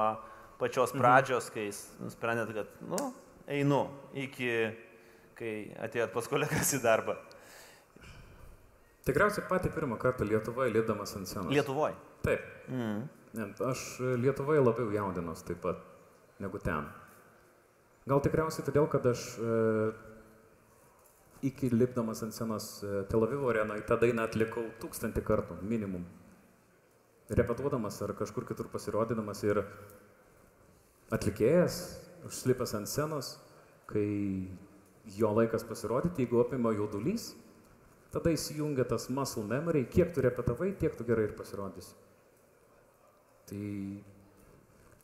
pačios 0.60 0.92
pradžios, 0.94 1.48
kai 1.50 1.66
jūs 1.66 1.80
nusprendėt, 2.04 2.52
kad, 2.54 2.70
nu, 2.86 3.00
einu 3.50 3.80
iki, 4.14 4.50
kai 5.36 5.52
atėjot 5.86 6.14
pas 6.14 6.28
kolegas 6.30 6.72
į 6.76 6.82
darbą. 6.84 7.16
Tikriausiai 9.06 9.46
patį 9.46 9.70
pirmą 9.74 10.00
kartą 10.02 10.26
Lietuvoje 10.26 10.72
lėdamas 10.74 11.14
ant 11.18 11.30
scenos. 11.30 11.52
Lietuvoje. 11.54 11.94
Taip. 12.26 12.42
Mm. 12.72 13.04
Aš 13.68 13.84
Lietuvoje 14.18 14.64
labiau 14.64 14.90
jaudinos 14.94 15.44
taip 15.46 15.60
pat 15.62 15.82
negu 16.42 16.58
ten. 16.62 16.88
Gal 18.06 18.22
tikriausiai 18.22 18.66
todėl, 18.66 18.86
kad 18.90 19.06
aš 19.10 19.22
e, 19.38 19.54
iki 21.48 21.70
lipdamas 21.72 22.22
ant 22.26 22.34
scenos 22.34 22.68
e, 22.82 23.02
Tel 23.10 23.26
Avivo 23.26 23.50
arenoje 23.50 23.82
tą 23.86 23.98
dainą 24.02 24.26
atlikau 24.26 24.66
tūkstantį 24.82 25.24
kartų, 25.26 25.58
minimum. 25.66 26.04
Repetuodamas 27.26 27.98
ar 28.06 28.14
kažkur 28.14 28.46
kitur 28.46 28.70
pasirodydamas 28.70 29.42
ir 29.46 29.64
atlikėjas, 31.14 31.80
užslipęs 32.26 32.76
ant 32.78 32.90
scenos, 32.90 33.32
kai 33.90 34.06
jo 35.14 35.30
laikas 35.36 35.64
pasirodyti, 35.68 36.24
jeigu 36.24 36.40
apima 36.42 36.72
jaudulys, 36.74 37.30
tada 38.14 38.32
įsijungia 38.34 38.86
tas 38.88 39.08
muscle 39.12 39.44
memory, 39.46 39.86
kiek 39.92 40.12
tu 40.14 40.24
repetavai, 40.24 40.72
tiek 40.80 40.96
tu 40.96 41.06
gerai 41.06 41.28
ir 41.28 41.36
pasirodysi. 41.38 41.94
Tai 43.46 43.64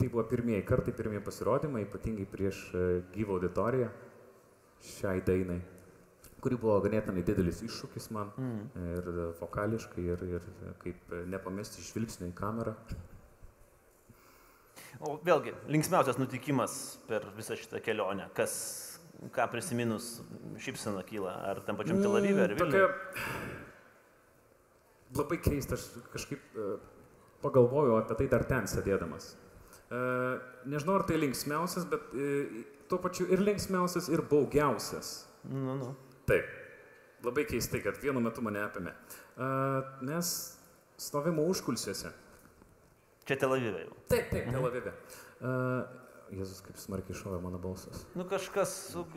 tai 0.03 0.09
buvo 0.09 0.23
pirmieji 0.27 0.65
kartai, 0.67 0.91
pirmieji 0.91 1.23
pasirodymai, 1.23 1.85
ypatingai 1.85 2.25
prieš 2.27 2.57
e, 2.75 2.79
gyvą 3.13 3.37
auditoriją 3.37 3.87
šiai 4.83 5.21
dainai, 5.23 5.61
kuri 6.43 6.57
buvo 6.59 6.75
ganėtinai 6.83 7.23
didelis 7.23 7.61
iššūkis 7.63 8.09
man 8.11 8.33
mm. 8.35 8.83
ir 8.97 9.07
vokališkai, 9.39 10.03
ir, 10.03 10.25
ir 10.27 10.49
kaip 10.83 11.15
nepamesti 11.31 11.85
žvilgsnio 11.87 12.27
į 12.33 12.35
kamerą. 12.35 12.75
O 14.99 15.15
vėlgi, 15.23 15.55
linksmiausias 15.71 16.19
nutikimas 16.19 16.97
per 17.07 17.29
visą 17.37 17.55
šitą 17.57 17.79
kelionę, 17.85 18.27
kas, 18.35 18.53
ką 19.33 19.47
prisiminus 19.51 20.17
šypsena 20.61 21.03
kyla, 21.07 21.35
ar 21.51 21.61
tam 21.67 21.77
pačiam 21.79 22.01
Tel 22.01 22.17
Avive, 22.17 22.47
ar 22.47 22.55
Vilniuje. 22.57 22.87
Labai 25.13 25.37
keista, 25.45 25.77
aš 25.77 26.07
kažkaip 26.13 26.57
e, 26.57 26.69
pagalvojau 27.43 27.99
apie 27.99 28.17
tai 28.21 28.27
dar 28.31 28.45
ten 28.49 28.67
sėdėdamas. 28.69 29.33
E, 29.93 29.99
Nežinau, 30.73 30.97
ar 30.97 31.05
tai 31.09 31.19
linksmiausias, 31.21 31.85
bet 31.91 32.09
e, 32.17 32.63
tuo 32.89 32.97
pačiu 33.03 33.27
ir 33.29 33.43
linksmiausias, 33.45 34.09
ir 34.13 34.25
baugiausias. 34.29 35.13
Nu, 35.45 35.77
nu. 35.77 35.93
Taip. 36.29 36.49
Labai 37.23 37.45
keistai, 37.47 37.79
kad 37.85 37.95
vienu 38.03 38.19
metu 38.19 38.41
mane 38.43 38.59
apėmė. 38.65 38.91
Mes 40.03 40.31
stovimo 40.99 41.45
užkulsiuose. 41.47 42.11
Čia 43.23 43.37
Tel 43.39 43.53
Avive 43.55 43.85
jau. 43.85 43.93
Taip, 44.11 44.27
taip, 44.33 44.49
Tel 44.51 44.67
Avive. 44.67 44.91
Uh, 45.39 46.02
Jėzus, 46.33 46.61
kaip 46.65 46.77
smarkiai 46.81 47.13
šovė 47.17 47.37
mano 47.43 47.59
balsas. 47.61 48.05
Nu 48.17 48.23
kažkas, 48.25 48.71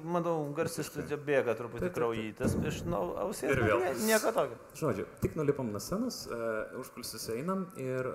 manau, 0.04 0.34
garsistas 0.56 1.06
čia 1.08 1.16
bėga 1.16 1.54
truputį 1.56 1.88
kraujytas 1.94 2.56
iš 2.68 2.82
nu, 2.84 2.98
ausies. 3.22 3.52
Ir 3.54 3.62
vėl. 3.62 3.80
nie- 3.80 4.10
Nieko 4.10 4.32
tokio. 4.36 4.58
Žodžiu, 4.74 5.06
tik 5.22 5.36
nulipam 5.38 5.70
nuo 5.72 5.80
scenos, 5.80 6.26
uh, 6.26 6.76
užkulsiuose 6.82 7.38
einam 7.38 7.66
ir 7.80 8.10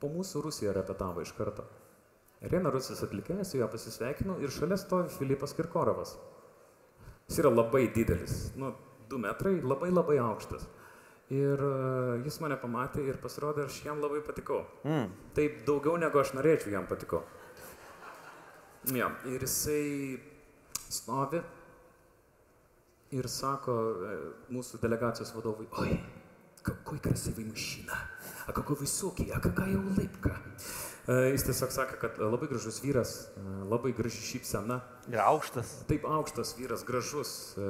po 0.00 0.08
mūsų 0.12 0.42
Rusija 0.44 0.72
repetavo 0.76 1.22
iš 1.24 1.32
karto. 1.38 1.64
Ir 2.44 2.52
eina 2.58 2.68
Rusijos 2.74 3.00
atlikėjas, 3.06 3.52
su 3.54 3.56
juo 3.62 3.68
pasisveikinau 3.72 4.36
ir 4.42 4.50
šalia 4.52 4.76
stovi 4.76 5.08
Filipas 5.08 5.54
Kirkorovas. 5.56 6.16
Jis 7.28 7.38
yra 7.40 7.48
labai 7.54 7.86
didelis, 7.94 8.50
nu, 8.60 8.74
du 9.08 9.16
metrai, 9.16 9.62
labai 9.62 9.88
labai 9.90 10.18
aukštas. 10.20 10.66
Ir 11.32 11.56
uh, 11.56 12.18
jis 12.26 12.36
mane 12.42 12.58
pamatė 12.60 13.00
ir 13.08 13.16
pasirodė, 13.22 13.64
aš 13.64 13.78
jam 13.86 14.02
labai 14.04 14.20
patikau. 14.20 14.66
Mm. 14.84 15.08
Taip 15.32 15.62
daugiau 15.64 15.96
negu 15.96 16.20
aš 16.20 16.34
norėčiau 16.36 16.74
jam 16.74 16.84
patikau. 16.90 17.22
Ja, 18.95 19.09
ir 19.27 19.43
jisai 19.43 20.19
stovi 20.89 21.41
ir 23.11 23.27
sako 23.29 23.75
e, 23.75 24.15
mūsų 24.53 24.79
delegacijos 24.83 25.31
vadovui, 25.35 25.65
oi, 25.81 25.97
какой 26.63 26.99
красивый 26.99 27.45
мужчина, 27.45 27.97
а 28.47 28.53
какой 28.53 28.75
высокий, 28.75 29.29
а 29.33 29.39
какая 29.39 29.75
улыбка. 29.77 30.35
E, 31.09 31.31
Jis 31.33 31.47
tiesiog 31.47 31.71
sakė, 31.73 31.97
kad 32.01 32.19
e, 32.21 32.27
labai 32.29 32.47
gražus 32.51 32.81
vyras, 32.83 33.13
e, 33.35 33.45
labai 33.69 33.91
graži 33.97 34.21
šypsena, 34.33 34.79
Ir 35.09 35.19
aukštas. 35.23 35.79
taip 35.89 36.05
aukštas 36.05 36.55
vyras, 36.59 36.83
gražus 36.85 37.55
e, 37.57 37.69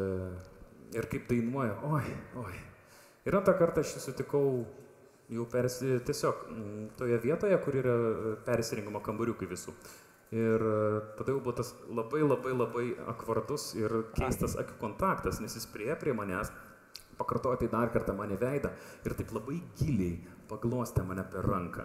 ir 0.94 1.08
kaip 1.08 1.30
dainuoja, 1.30 1.78
oi, 1.88 2.04
oi. 2.44 2.56
Ir 3.26 3.36
antrą 3.40 3.56
kartą 3.60 3.82
aš 3.86 3.96
jį 3.96 4.04
sutikau 4.10 4.44
jau 5.30 5.46
persi, 5.46 6.00
tiesiog 6.04 6.46
mm, 6.50 6.86
toje 6.98 7.18
vietoje, 7.24 7.58
kur 7.64 7.76
yra 7.80 7.96
e, 7.96 8.36
persirinkimo 8.46 9.00
kambariukai 9.06 9.48
visų. 9.48 9.72
Ir 10.33 10.63
e, 10.65 11.01
tada 11.19 11.35
jau 11.35 11.41
buvo 11.41 11.53
tas 11.59 11.75
labai 11.89 12.23
labai 12.25 12.55
labai 12.57 12.87
akvardus 13.13 13.75
ir 13.79 13.93
keistas 14.17 14.57
akių 14.61 14.79
kontaktas, 14.81 15.41
nes 15.45 15.55
jis 15.55 15.67
prie 15.71 15.93
prie 16.01 16.15
manęs, 16.17 16.53
pakartojo 17.19 17.61
tai 17.61 17.69
dar 17.73 17.93
kartą 17.95 18.17
mane 18.17 18.39
veidą 18.41 18.73
ir 19.05 19.15
taip 19.19 19.35
labai 19.37 19.61
giliai 19.79 20.17
paglostė 20.49 21.05
mane 21.07 21.27
per 21.31 21.47
ranką. 21.47 21.85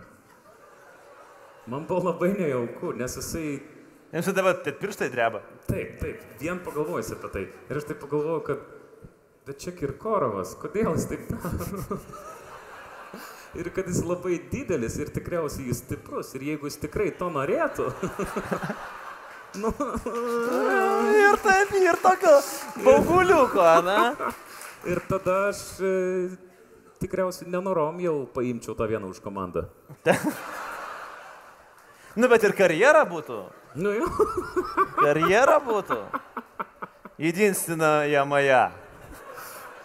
Man 1.70 1.86
buvo 1.86 2.10
labai 2.10 2.32
nejauku, 2.38 2.96
nes 2.98 3.20
jisai 3.20 3.60
Jums 4.10 4.26
dabar 4.34 4.56
net 4.66 4.80
pirštai 4.82 5.12
dreba. 5.14 5.44
Taip, 5.68 6.00
taip, 6.02 6.22
vien 6.42 6.58
pagalvojus 6.66 7.12
apie 7.14 7.30
tai. 7.30 7.44
Ir 7.70 7.78
aš 7.78 7.86
taip 7.92 8.00
pagalvojau, 8.02 8.40
kad, 8.48 8.64
bet 9.46 9.62
čia 9.62 9.74
Kirkorovas, 9.78 10.56
kodėl 10.58 10.96
jis 10.96 11.06
taip 11.12 11.28
daro? 11.30 12.00
Ir 13.58 13.72
kad 13.74 13.88
jis 13.90 14.04
labai 14.06 14.38
didelis 14.52 15.00
ir 15.02 15.10
tikriausiai 15.10 15.72
jis 15.72 15.82
stiprus. 15.82 16.36
Ir 16.38 16.44
jeigu 16.52 16.70
jis 16.70 16.78
tikrai 16.84 17.10
to 17.18 17.32
norėtų. 17.34 17.88
nu, 19.62 19.72
Ir 21.30 21.40
taip, 21.42 21.74
ir 21.82 21.98
tokio 22.04 22.36
bauguliuko, 22.86 23.66
na. 23.86 23.98
ir 24.92 25.02
tada 25.10 25.50
aš 25.50 25.62
e, 25.82 25.94
tikriausiai 27.02 27.50
nenorom 27.50 28.00
jau 28.04 28.16
paimčiau 28.34 28.78
tą 28.78 28.88
vieną 28.90 29.10
už 29.14 29.22
komandą. 29.24 29.66
Nu, 32.18 32.28
bet 32.28 32.44
ir 32.44 32.54
karjera 32.58 33.06
būtų. 33.08 33.40
Nu 33.80 33.94
jau. 33.94 34.10
Karjera 34.98 35.60
būtų. 35.64 36.00
Įdinstina 37.22 38.04
Jamaja. 38.10 38.70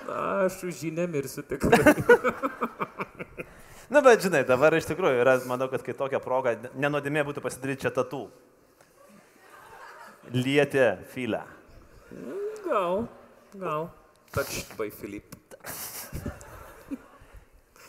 Aš 0.08 0.62
už 0.68 0.80
jį 0.86 0.90
nemirsiu 0.96 1.44
tikrai. 1.46 1.94
Nu, 3.92 4.00
bet 4.00 4.22
žinai, 4.24 4.44
dabar 4.48 4.74
iš 4.76 4.86
tikrųjų 4.88 5.20
yra, 5.20 5.36
manau, 5.48 5.68
kad 5.72 5.84
kai 5.84 5.94
tokia 5.96 6.20
proga, 6.22 6.54
nenodėmė 6.80 7.24
būtų 7.28 7.42
pasidaryti 7.44 7.84
čia 7.84 7.92
tatų. 7.94 8.24
Lietė 10.32 10.86
filę. 11.12 11.42
Gal, 12.64 13.04
gal. 13.60 13.90
Touched 14.34 14.72
by 14.78 14.88
Philip. 14.90 15.36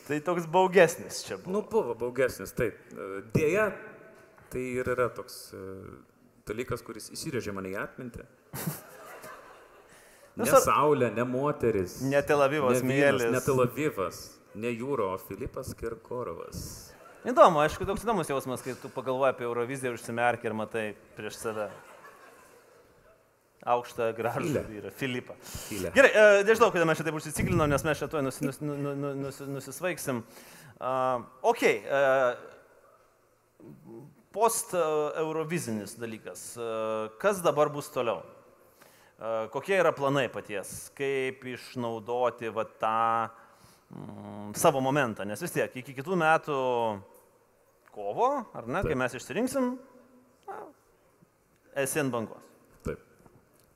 Tai 0.06 0.18
toks 0.22 0.46
baugesnis 0.52 1.24
čia 1.26 1.40
buvo. 1.40 1.54
Nu, 1.56 1.62
buvo 1.66 1.96
baugesnis, 1.98 2.52
taip. 2.54 2.78
Dėja, 3.34 3.72
tai 4.54 4.66
ir 4.78 4.92
yra 4.94 5.08
toks 5.10 5.40
e, 5.58 5.62
dalykas, 6.46 6.84
kuris 6.86 7.10
įsirėžė 7.16 7.56
mane 7.56 7.72
į 7.74 7.80
atmintį. 7.82 8.28
Nu, 10.36 10.44
Ne 10.44 10.60
Saulė, 10.62 11.10
ne 11.16 11.24
moteris. 11.24 12.02
Ne 12.04 12.20
Tel 12.28 12.44
vynas, 12.52 12.82
mėlis. 12.84 13.30
Ne 13.32 13.40
Tel 13.42 13.62
Avivas, 13.64 14.18
ne 14.56 14.72
Jūro, 14.74 15.12
o 15.14 15.18
Filipas 15.22 15.74
Kirkorovas. 15.78 16.62
Įdomu, 17.26 17.60
aišku, 17.64 17.88
toks 17.90 18.06
įdomus 18.06 18.30
jausmas, 18.30 18.62
kai 18.62 18.76
tu 18.78 18.92
pagalvoji 18.94 19.34
apie 19.34 19.48
Euroviziją 19.48 19.96
užsimerki 19.96 20.50
ir 20.50 20.56
matai 20.58 20.86
prieš 21.18 21.40
save 21.42 21.70
aukštą 23.66 24.12
gražų 24.14 24.66
vyrą, 24.70 24.92
Filipą. 24.94 25.38
Filę. 25.42 25.90
Gerai, 25.96 26.12
e, 26.14 26.44
nežinau, 26.46 26.70
kodėl 26.74 26.86
mes 26.86 27.00
čia 27.00 27.08
taip 27.08 27.18
užsiciklinom, 27.18 27.66
nes 27.72 27.86
mes 27.88 27.98
čia 27.98 28.10
tuoj 28.12 28.22
nus, 28.28 28.38
nus, 28.46 28.62
nu, 28.62 28.76
nu, 28.78 29.14
nus, 29.26 29.40
nusisvaigsim. 29.50 30.22
Uh, 30.76 31.24
ok, 31.50 31.64
uh, 31.66 32.36
post-eurovizinis 34.36 35.96
dalykas. 36.00 36.58
E, 36.58 36.62
Kas 37.22 37.42
dabar 37.44 37.70
bus 37.72 37.88
toliau? 37.94 38.20
E, 38.20 39.48
Kokie 39.54 39.78
yra 39.80 39.94
planai 39.96 40.28
paties? 40.32 40.90
Kaip 40.98 41.46
išnaudoti 41.48 42.52
va, 42.52 42.66
tą 42.68 43.32
mm, 43.92 44.56
savo 44.58 44.82
momentą? 44.82 45.26
Nes 45.28 45.42
vis 45.42 45.54
tiek 45.54 45.76
iki 45.82 45.96
kitų 45.98 46.18
metų 46.20 46.58
kovo, 47.96 48.30
ar 48.54 48.68
ne, 48.68 48.82
kai 48.84 48.92
Taip. 48.94 49.02
mes 49.04 49.16
išsirinksim, 49.16 49.72
na, 50.50 50.60
ant 51.76 52.14
bangos. 52.14 52.52
Taip. 52.84 53.02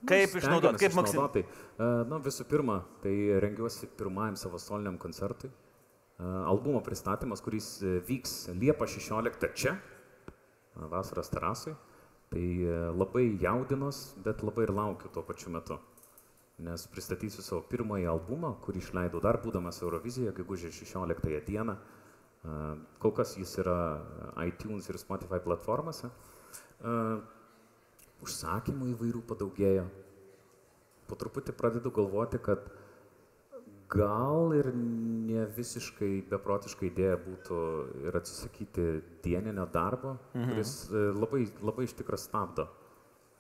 Kaip 0.08 0.36
išnaudoti? 0.40 0.90
Kaip. 0.90 1.58
E, 1.80 1.88
Na, 2.08 2.20
visų 2.24 2.46
pirma, 2.48 2.82
tai 3.04 3.14
rengiuosi 3.44 3.90
pirmajam 4.00 4.38
savo 4.40 4.60
soliniam 4.60 4.98
koncertui. 5.00 5.52
E, 5.52 6.24
Albumo 6.52 6.82
pristatymas, 6.84 7.44
kuris 7.44 7.78
e, 7.84 8.00
vyks 8.08 8.54
Liepa 8.60 8.88
16 8.88 9.52
čia, 9.56 9.78
vasaros 10.76 11.32
terasui. 11.32 11.76
Tai 12.30 12.42
labai 12.94 13.24
jaudinos, 13.42 14.12
bet 14.22 14.44
labai 14.46 14.68
ir 14.68 14.72
laukiu 14.78 15.10
tuo 15.10 15.24
pačiu 15.26 15.50
metu. 15.50 15.80
Nes 16.66 16.84
pristatysiu 16.92 17.44
savo 17.46 17.62
pirmąjį 17.72 18.10
albumą, 18.12 18.54
kurį 18.66 18.82
išleidau 18.84 19.22
dar 19.24 19.40
būdamas 19.44 19.80
Eurovizijoje, 19.84 20.34
gegužės 20.42 20.76
16 20.82 21.40
dieną. 21.48 21.78
Kol 23.00 23.14
kas 23.16 23.36
jis 23.40 23.54
yra 23.64 23.78
iTunes 24.48 24.90
ir 24.92 25.00
Spotify 25.00 25.40
platformose. 25.44 26.12
Užsakymų 28.20 28.92
įvairių 28.96 29.24
padaugėjo. 29.28 29.88
Po 31.08 31.18
truputį 31.20 31.56
pradedu 31.58 31.92
galvoti, 31.96 32.40
kad 32.44 32.68
gal 33.90 34.54
ir 34.54 34.70
ne 34.76 35.46
visiškai 35.58 36.12
beprotiška 36.30 36.86
idėja 36.90 37.18
būtų 37.24 37.62
ir 38.06 38.18
atsisakyti 38.20 38.86
dieninio 39.26 39.66
darbo, 39.74 40.18
mhm. 40.36 40.52
kuris 40.52 40.74
e, 40.92 41.08
labai, 41.16 41.46
labai 41.66 41.88
iš 41.88 41.96
tikrųjų 41.98 42.22
stabdo 42.22 42.68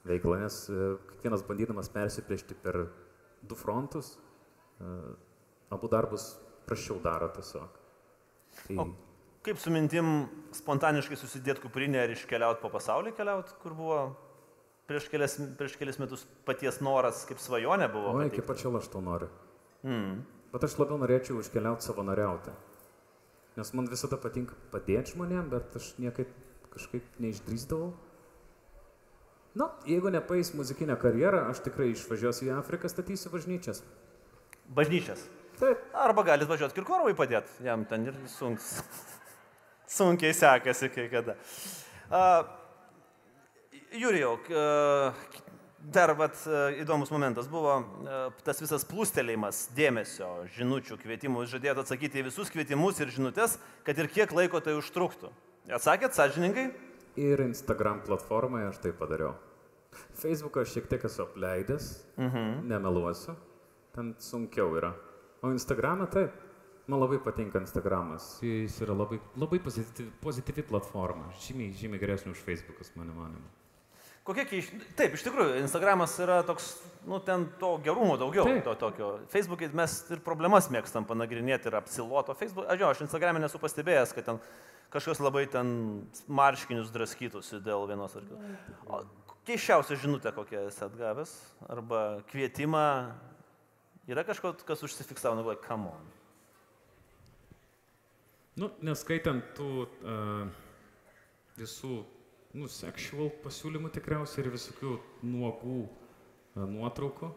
veiklą, 0.09 0.39
nes 0.41 0.63
e, 0.73 0.89
kiekvienas 1.11 1.45
bandydamas 1.45 1.91
persiplėšti 1.93 2.57
per 2.63 2.81
du 3.41 3.55
frontus, 3.55 4.15
e, 4.79 4.95
abu 5.75 5.91
darbus 5.91 6.31
prašiau 6.65 6.99
daro 7.03 7.29
tiesiog. 7.35 7.77
Tai, 8.65 8.79
O 8.81 8.87
kaip 9.45 9.59
su 9.59 9.71
mintim 9.73 10.27
spontaniškai 10.55 11.17
susidėti 11.19 11.63
kuprinę 11.63 12.03
ir 12.05 12.15
iškeliauti 12.15 12.61
po 12.63 12.71
pasaulį 12.73 13.13
keliauti, 13.17 13.55
kur 13.63 13.75
buvo 13.77 13.99
prieš 14.89 15.07
kelias, 15.11 15.37
prieš 15.59 15.77
kelias 15.79 15.99
metus 16.01 16.25
paties 16.47 16.81
noras, 16.85 17.23
kaip 17.29 17.41
svajonė 17.41 17.87
buvo? 17.93 18.15
pateikta? 18.17 18.41
kaip 18.41 18.49
pačiu 18.51 18.73
aš 18.77 18.89
to 18.91 19.01
noriu. 19.05 19.29
Mm. 19.85 20.19
Bet 20.53 20.65
aš 20.65 20.75
labiau 20.81 20.99
norėčiau 20.99 21.39
iškeliauti 21.43 21.85
savanoriauti. 21.85 22.53
Nes 23.57 23.73
man 23.77 23.89
visada 23.91 24.17
patinka 24.21 24.57
padėti 24.73 25.15
žmonėm, 25.15 25.49
bet 25.51 25.75
aš 25.79 25.93
niekaip 26.01 26.31
kažkaip 26.73 27.19
neišdrįsdavau. 27.21 27.93
Na, 29.57 29.71
jeigu 29.89 30.11
nepaės 30.13 30.53
muzikinę 30.53 30.93
karjerą, 31.01 31.47
aš 31.49 31.63
tikrai 31.65 31.89
išvažiuosiu 31.95 32.51
į 32.51 32.53
Afriką, 32.59 32.89
statysiu 32.91 33.31
bažnyčias. 33.33 33.81
Bažnyčias. 34.77 35.23
Taip. 35.59 35.81
Arba 35.97 36.23
galit 36.27 36.47
važiuoti 36.47 36.77
Kirkorovai 36.77 37.15
padėti, 37.17 37.65
jam 37.65 37.81
ten 37.89 38.05
ir 38.07 38.19
sunks. 38.31 38.77
sunkiai 39.97 40.35
sekasi 40.37 40.91
kai 40.93 41.09
kada. 41.11 41.35
Uh, 42.09 42.45
Jurijau, 43.97 44.37
uh, 44.37 45.41
dar 45.79 46.13
vat, 46.17 46.35
įdomus 46.79 47.11
momentas 47.13 47.47
buvo 47.49 47.79
tas 48.43 48.59
visas 48.61 48.83
plūstelėjimas 48.87 49.69
dėmesio, 49.77 50.27
žinučių, 50.57 50.97
kvietimų. 51.01 51.45
Jūs 51.45 51.55
žadėjote 51.55 51.85
atsakyti 51.85 52.21
į 52.21 52.27
visus 52.27 52.51
kvietimus 52.53 52.99
ir 52.99 53.13
žinutės, 53.15 53.57
kad 53.87 53.97
ir 53.99 54.11
kiek 54.11 54.33
laiko 54.35 54.61
tai 54.63 54.75
užtruktų. 54.77 55.31
Atsakėt, 55.73 56.17
sąžininkai? 56.17 56.69
Ir 57.19 57.41
Instagram 57.43 58.03
platformoje 58.05 58.69
aš 58.69 58.81
tai 58.83 58.93
padariau. 58.95 59.33
Facebooką 60.21 60.63
aš 60.63 60.75
šiek 60.77 60.87
tiek 60.87 61.05
esu 61.09 61.25
apleidęs, 61.25 61.87
mhm. 62.19 62.61
nemeluosiu, 62.69 63.35
ten 63.95 64.13
sunkiau 64.23 64.77
yra. 64.79 64.93
O 65.43 65.51
Instagramą 65.51 66.07
taip. 66.11 66.45
Man 66.89 67.03
labai 67.03 67.19
patinka 67.21 67.59
Instagramas. 67.61 68.39
Jis 68.41 68.79
yra 68.81 68.95
labai, 68.97 69.19
labai 69.37 69.59
pozityvi, 69.61 70.09
pozityvi 70.23 70.63
platforma. 70.71 71.27
Žymiai, 71.43 71.75
žymiai 71.77 72.01
geresnė 72.01 72.33
už 72.33 72.41
Facebookas, 72.41 72.89
mano 72.97 73.13
manimu. 73.13 73.45
Kokie 74.25 74.45
keiš... 74.49 74.71
Taip, 74.97 75.13
iš 75.13 75.23
tikrųjų, 75.25 75.59
Instagramas 75.61 76.15
yra 76.21 76.39
toks, 76.45 76.71
nu, 77.09 77.19
ten 77.25 77.45
to 77.61 77.75
gerumo 77.85 78.17
daugiau, 78.19 78.47
Taip. 78.49 78.63
to 78.65 78.73
tokio. 78.77 79.11
Facebook'e 79.31 79.69
mes 79.77 79.95
ir 80.13 80.23
problemas 80.25 80.71
mėgstam 80.73 81.05
panagrinėti 81.09 81.69
ir 81.69 81.77
apsiloto. 81.79 82.35
Facebook, 82.37 82.67
aš 82.69 82.81
jo, 82.81 82.89
aš 82.93 83.05
Instagram'e 83.05 83.41
nesu 83.41 83.61
pastebėjęs, 83.61 84.13
kad 84.17 84.27
ten 84.27 84.41
kažkas 84.93 85.21
labai 85.21 85.45
ten 85.51 85.71
marškinius 86.27 86.91
draskytųsi 86.93 87.61
dėl 87.65 87.87
vienos 87.89 88.15
ar 88.17 88.25
kitos. 88.25 89.09
Keiščiausia 89.49 89.97
žinutė, 89.97 90.33
kokią 90.35 90.67
esi 90.69 90.83
atgavęs, 90.85 91.33
arba 91.73 92.21
kvietimą, 92.29 92.85
yra 94.09 94.25
kažkas, 94.27 94.61
kas 94.67 94.83
užsifiksavo, 94.85 95.37
nu, 95.37 95.45
galvoju, 95.45 95.61
come 95.65 95.93
on. 95.93 96.07
Nu, 98.59 98.69
neskaitant 98.83 99.45
tų 99.57 99.69
uh, 99.85 100.49
visų, 101.57 102.03
nu, 102.59 102.69
sexual 102.69 103.31
pasiūlymų 103.45 103.93
tikriausiai 103.95 104.43
ir 104.43 104.51
visokių 104.53 104.97
nuogų 105.23 105.79
uh, 105.85 106.65
nuotraukų. 106.67 107.31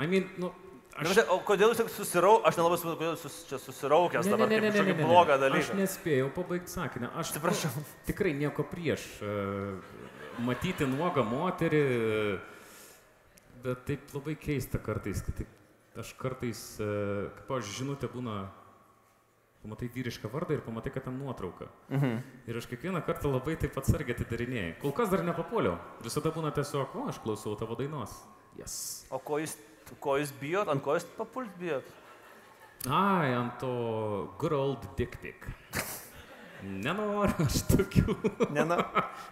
I 0.00 0.08
mean, 0.08 0.30
nu, 0.40 0.52
Aš... 0.98 1.20
O 1.30 1.38
kodėl 1.46 1.72
jūs 1.72 1.94
susirau, 1.94 2.40
aš 2.44 2.58
nelabai 2.58 2.76
suprantu, 2.80 2.98
kodėl 2.98 3.14
jūs 3.14 3.36
čia 3.48 3.58
susiraukęs 3.62 4.26
dabar 4.28 4.50
kaip 4.50 4.64
kažkokį 4.66 4.96
blogą 4.98 5.36
Aš 5.36 5.42
dalyką. 5.44 5.76
nespėjau 5.78 6.30
pabaigti 6.34 6.74
sakinį. 6.74 7.10
Aš 7.14 7.30
Atsiprašau. 7.30 7.70
tikrai 8.08 8.32
nieko 8.36 8.66
prieš 8.68 9.06
uh, 9.22 9.78
matyti 10.44 10.88
nuogą 10.90 11.24
moterį, 11.30 11.82
uh, 11.94 12.40
bet 13.64 13.84
taip 13.88 14.16
labai 14.16 14.34
keista 14.40 14.80
kartais, 14.82 15.22
kad 15.24 15.38
taip, 15.40 15.54
aš 16.00 16.12
kartais, 16.18 16.64
uh, 16.82 17.30
kaip 17.38 17.54
aš 17.60 17.70
žinutė 17.78 18.10
būna, 18.10 18.40
pamatai 19.62 19.90
vyrišką 19.94 20.28
vardą 20.32 20.56
ir 20.58 20.66
pamatai, 20.66 20.92
kad 20.92 21.06
ten 21.06 21.16
nuotrauka. 21.20 21.70
Mhm. 21.92 22.20
Ir 22.50 22.60
aš 22.60 22.66
kiekvieną 22.66 23.04
kartą 23.06 23.30
labai 23.30 23.56
taip 23.60 23.76
atsargiai 23.78 24.16
atidarinėjau. 24.18 24.76
Kol 24.82 24.94
kas 24.96 25.10
dar 25.12 25.22
nepapuoliau. 25.24 25.78
Visada 26.04 26.32
būna 26.34 26.52
tiesiog, 26.56 26.96
o 26.96 27.08
aš 27.12 27.20
klausau 27.22 27.56
tavo 27.60 27.76
dainos. 27.78 28.16
Yes. 28.58 29.06
O 29.12 29.20
ko 29.22 29.38
jūs, 29.38 29.54
ko 30.02 30.16
jūs 30.20 30.32
bijot, 30.40 30.68
ant 30.70 30.82
ko 30.84 30.96
jūs 30.96 31.06
papult 31.16 31.50
bijot? 31.60 31.86
Ai, 32.88 33.32
ant 33.36 33.58
to 33.60 33.72
good 34.40 34.54
old 34.56 34.84
dick 34.96 35.18
pic. 35.20 35.48
Nenoriu 36.60 37.46
aš 37.46 37.62
tokių. 37.70 38.14
Ne, 38.52 38.64
na. 38.68 38.78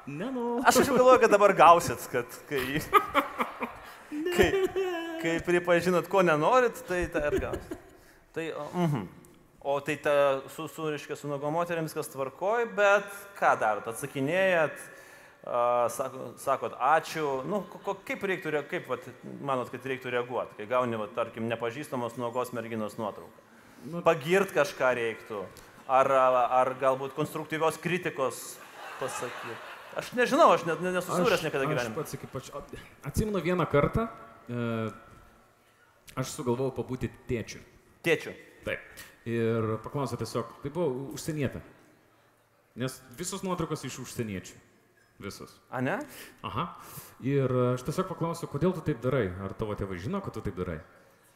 Nenoriu. 0.08 0.64
Aš 0.68 0.82
jau 0.82 0.96
galvoju, 0.96 1.22
kad 1.24 1.32
dabar 1.32 1.54
gausit, 1.56 2.04
kad 2.12 2.38
kai, 2.48 2.80
kai, 4.36 4.48
kai 5.22 5.34
pripažinot, 5.44 6.08
ko 6.12 6.24
nenorit, 6.24 6.80
tai 6.88 7.04
tą 7.12 7.24
ir 7.28 7.38
gausit. 7.44 7.74
Tai, 8.36 8.46
o, 8.52 8.68
mhm. 8.84 9.08
o 9.60 9.78
tai 9.84 9.98
ta, 10.04 10.14
su, 10.54 10.68
su, 10.72 10.88
reiškia, 10.92 11.16
su 11.20 11.28
nuogom 11.28 11.56
moteriam 11.56 11.88
viskas 11.88 12.08
tvarkoj, 12.12 12.68
bet 12.76 13.08
ką 13.40 13.54
darot? 13.60 13.88
Atsakinėjat, 13.92 14.76
uh, 14.76 14.97
sako, 15.44 16.32
sakot 16.42 16.74
ačiū. 16.80 17.42
Nu, 17.48 17.62
kaip 18.04 18.22
reiktų, 18.26 18.52
kaip 18.68 18.88
vat, 18.90 19.06
manot, 19.40 19.70
kad 19.72 19.86
reiktų 19.86 20.10
reaguoti, 20.12 20.56
kai 20.58 20.66
gauni, 20.70 20.98
vat, 21.00 21.14
tarkim, 21.16 21.48
nepažįstamos 21.48 22.18
nuogos 22.20 22.52
merginos 22.52 22.98
nuotrauką? 22.98 23.46
Nu- 23.86 24.02
Pagirt 24.02 24.52
kažką 24.52 24.92
reiktų. 24.98 25.44
Ar, 25.88 26.10
ar 26.12 26.74
galbūt 26.76 27.14
konstruktyvios 27.16 27.78
kritikos 27.80 28.58
pasakyti. 29.00 29.54
Aš 29.96 30.10
nežinau, 30.12 30.50
aš 30.52 30.66
net 30.68 30.82
ne, 30.84 30.90
nesusidūręs 30.92 31.46
niekada 31.46 31.64
Aš 31.64 31.70
gyvenime. 31.70 31.94
pats 31.96 32.14
iki 32.14 32.26
pačio. 32.28 32.60
Atsimenu 33.08 33.40
vieną 33.40 33.64
kartą, 33.66 34.04
e, 34.50 34.90
aš 36.14 36.34
sugalvojau 36.36 36.74
pabūti 36.76 37.08
tėčiu. 37.30 37.62
Tėčiu. 38.04 38.34
Taip. 38.66 38.84
Ir 39.24 39.78
paklausiau 39.82 40.20
tiesiog, 40.20 40.52
tai 40.62 40.70
buvo 40.70 41.14
užsienietė. 41.16 41.62
Nes 42.78 43.00
visos 43.16 43.42
nuotraukos 43.42 43.82
iš 43.88 43.96
užsieniečių. 44.04 44.54
Visos. 45.18 45.56
A 45.70 45.80
ne? 45.82 45.98
Aha. 46.46 46.68
Ir 47.26 47.50
aš 47.74 47.82
tiesiog 47.88 48.06
paklausiau, 48.12 48.46
kodėl 48.50 48.70
tu 48.76 48.84
taip 48.86 49.00
darai? 49.02 49.26
Ar 49.42 49.54
tavo 49.58 49.74
tėvai 49.78 49.98
žino, 49.98 50.20
kad 50.22 50.36
tu 50.36 50.42
taip 50.44 50.54
darai? 50.58 50.78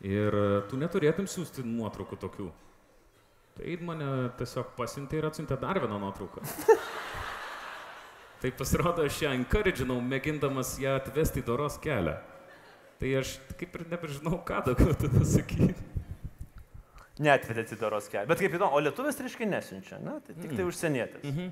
Ir 0.07 0.35
tu 0.71 0.79
neturėtum 0.79 1.27
siūsti 1.31 1.65
nuotraukų 1.67 2.19
tokių. 2.23 2.47
Tai 3.59 3.73
mane 3.85 4.11
tiesiog 4.39 4.71
pasiuntė 4.79 5.19
ir 5.19 5.27
atsiuntė 5.29 5.59
dar 5.61 5.81
vieną 5.83 5.99
nuotrauką. 6.03 6.45
tai 8.43 8.53
pasirodo, 8.59 9.05
aš 9.07 9.19
ją 9.25 9.33
encouraginau, 9.37 9.99
mėgindamas 10.03 10.77
ją 10.83 10.95
atvesti 11.01 11.43
į 11.43 11.47
doros 11.51 11.79
kelią. 11.83 12.15
Tai 13.03 13.11
aš 13.19 13.35
kaip 13.59 13.75
ir 13.79 13.85
nebežinau, 13.91 14.39
ką 14.47 14.61
daugiau 14.69 14.95
tada 14.95 15.25
sakyti. 15.27 15.75
Netvedėt 17.23 17.75
į 17.75 17.81
doros 17.83 18.07
kelią. 18.11 18.31
Bet 18.31 18.41
kaip 18.41 18.55
įdomu, 18.57 18.79
o 18.79 18.83
lietuvis 18.83 19.19
reiškia 19.21 19.51
nesiunčia, 19.51 19.99
ne? 20.03 20.21
Tai 20.23 20.39
tik 20.39 20.55
tai 20.55 20.69
užsienietis. 20.71 21.27
Mhm. 21.27 21.51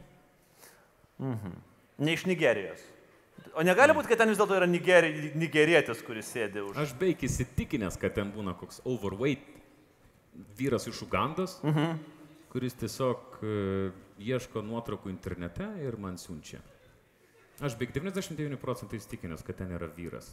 Mhm. 1.26 1.58
Ne 2.00 2.16
iš 2.16 2.24
Nigerijos. 2.28 2.82
O 3.58 3.64
negali 3.66 3.94
būti, 3.96 4.08
kad 4.12 4.20
ten 4.22 4.30
vis 4.30 4.38
dėlto 4.38 4.56
yra 4.56 4.66
nigeri, 4.70 5.32
nigerietis, 5.38 6.02
kuris 6.06 6.28
sėdi 6.30 6.62
už. 6.62 6.76
Aš 6.78 6.92
beveik 6.98 7.24
įsitikinęs, 7.26 7.98
kad 8.00 8.14
ten 8.16 8.30
būna 8.34 8.54
koks 8.58 8.78
overweight 8.88 9.58
vyras 10.58 10.86
iš 10.88 11.02
Ugandos, 11.06 11.56
mhm. 11.66 11.98
kuris 12.52 12.76
tiesiog 12.78 13.40
e, 13.42 13.54
ieško 14.30 14.62
nuotraukų 14.64 15.10
internete 15.12 15.66
ir 15.82 15.98
man 16.00 16.20
siunčia. 16.20 16.62
Aš 17.60 17.74
beveik 17.76 17.96
99 17.98 18.60
procentų 18.60 19.00
įstikinęs, 19.00 19.42
kad 19.44 19.58
ten 19.58 19.74
yra 19.76 19.90
vyras. 19.96 20.30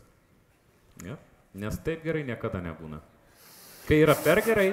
Ja? 1.03 1.17
Nes 1.57 1.81
taip 1.83 2.05
gerai 2.05 2.21
niekada 2.27 2.61
nebūna. 2.63 3.01
Kai 3.87 4.03
yra 4.03 4.13
per 4.19 4.43
gerai, 4.45 4.69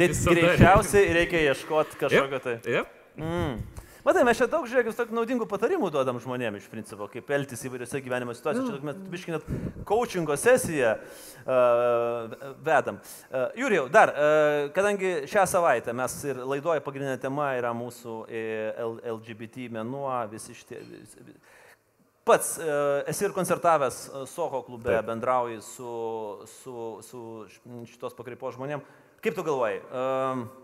Tai 0.00 0.08
greičiausiai 0.08 1.12
reikia 1.12 1.40
ieškoti 1.50 1.98
kažkokio 2.00 2.38
tai. 2.40 2.54
Yep. 2.64 2.92
Mm. 3.20 3.79
Matai, 4.00 4.22
mes 4.24 4.38
čia 4.38 4.46
daug, 4.48 4.64
žiūrėkit, 4.64 4.96
tokių 4.96 5.12
naudingų 5.12 5.46
patarimų 5.50 5.90
duodam 5.92 6.16
žmonėms 6.22 6.62
iš 6.62 6.68
principo, 6.72 7.04
kaip 7.12 7.28
elgtis 7.36 7.60
įvairiose 7.68 8.00
gyvenimo 8.00 8.32
situacijose. 8.36 8.72
Čia 8.72 8.80
tokia 8.80 9.10
biškinat 9.12 9.50
coachingo 9.88 10.36
sesiją 10.40 10.94
uh, 10.96 12.38
vedam. 12.64 13.00
Uh, 13.28 13.50
Jūrijau, 13.60 13.90
dar, 13.92 14.14
uh, 14.14 14.70
kadangi 14.76 15.28
šią 15.28 15.44
savaitę 15.52 15.92
mes 15.96 16.16
ir 16.24 16.40
laidoje 16.40 16.80
pagrindinė 16.86 17.18
tema 17.20 17.50
yra 17.58 17.74
mūsų 17.76 18.16
e, 18.24 18.44
LGBT 19.12 19.68
menuo, 19.76 20.08
visi 20.32 20.56
šitie... 20.56 20.80
Visi, 20.94 21.34
Pats 22.30 22.58
esi 23.08 23.24
ir 23.24 23.32
koncertavęs 23.34 23.96
Soho 24.28 24.60
klube, 24.62 24.92
Taip. 24.92 25.06
bendrauji 25.08 25.56
su, 25.64 25.92
su, 26.60 26.74
su 27.02 27.22
šitos 27.88 28.14
pakraipos 28.14 28.58
žmonėm. 28.58 28.84
Kaip 29.24 29.36
tu 29.36 29.44
galvoji? 29.44 29.80
e, 29.80 30.59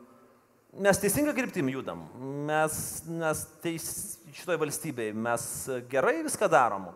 Mes 0.76 0.98
teisinga 1.00 1.32
kryptim 1.32 1.70
judam, 1.72 2.02
mes, 2.48 2.74
mes 3.08 3.42
teis, 3.64 3.86
šitoje 4.36 4.60
valstybėje, 4.60 5.14
mes 5.16 5.46
gerai 5.88 6.18
viską 6.26 6.48
darom. 6.52 6.90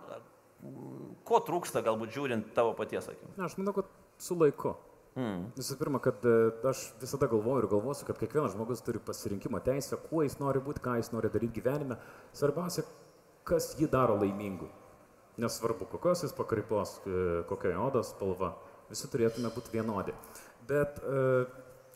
Ko 1.25 1.41
trūksta, 1.47 1.81
galbūt 1.87 2.13
žiūrint 2.13 2.51
tavo 2.57 2.75
paties 2.77 3.09
akim? 3.09 3.31
Aš 3.41 3.57
manau, 3.57 3.73
kad 3.79 3.89
su 4.21 4.37
laiku. 4.37 4.75
Mm. 5.19 5.49
Visų 5.57 5.79
pirma, 5.81 5.99
kad 6.03 6.23
e, 6.29 6.35
aš 6.71 6.85
visada 7.01 7.27
galvoju 7.31 7.65
ir 7.65 7.69
galvosiu, 7.73 8.05
kad 8.07 8.21
kiekvienas 8.21 8.53
žmogus 8.55 8.85
turi 8.87 9.01
pasirinkimo 9.03 9.59
teisę, 9.65 9.99
kuo 10.11 10.23
jis 10.23 10.37
nori 10.43 10.63
būti, 10.63 10.83
ką 10.85 10.99
jis 11.01 11.11
nori 11.15 11.33
daryti 11.33 11.59
gyvenime. 11.59 11.97
Svarbiausia, 12.37 12.85
kas 13.49 13.73
jį 13.81 13.89
daro 13.91 14.21
laimingu. 14.21 14.69
Nesvarbu, 15.41 15.89
kokios 15.91 16.27
jis 16.27 16.37
pakraipos, 16.37 16.99
e, 17.09 17.43
kokia 17.49 17.75
odos 17.81 18.13
spalva, 18.13 18.53
visi 18.93 19.09
turėtume 19.11 19.51
būti 19.57 19.73
vienodi. 19.75 20.15
Bet 20.69 21.01
e, 21.01 21.25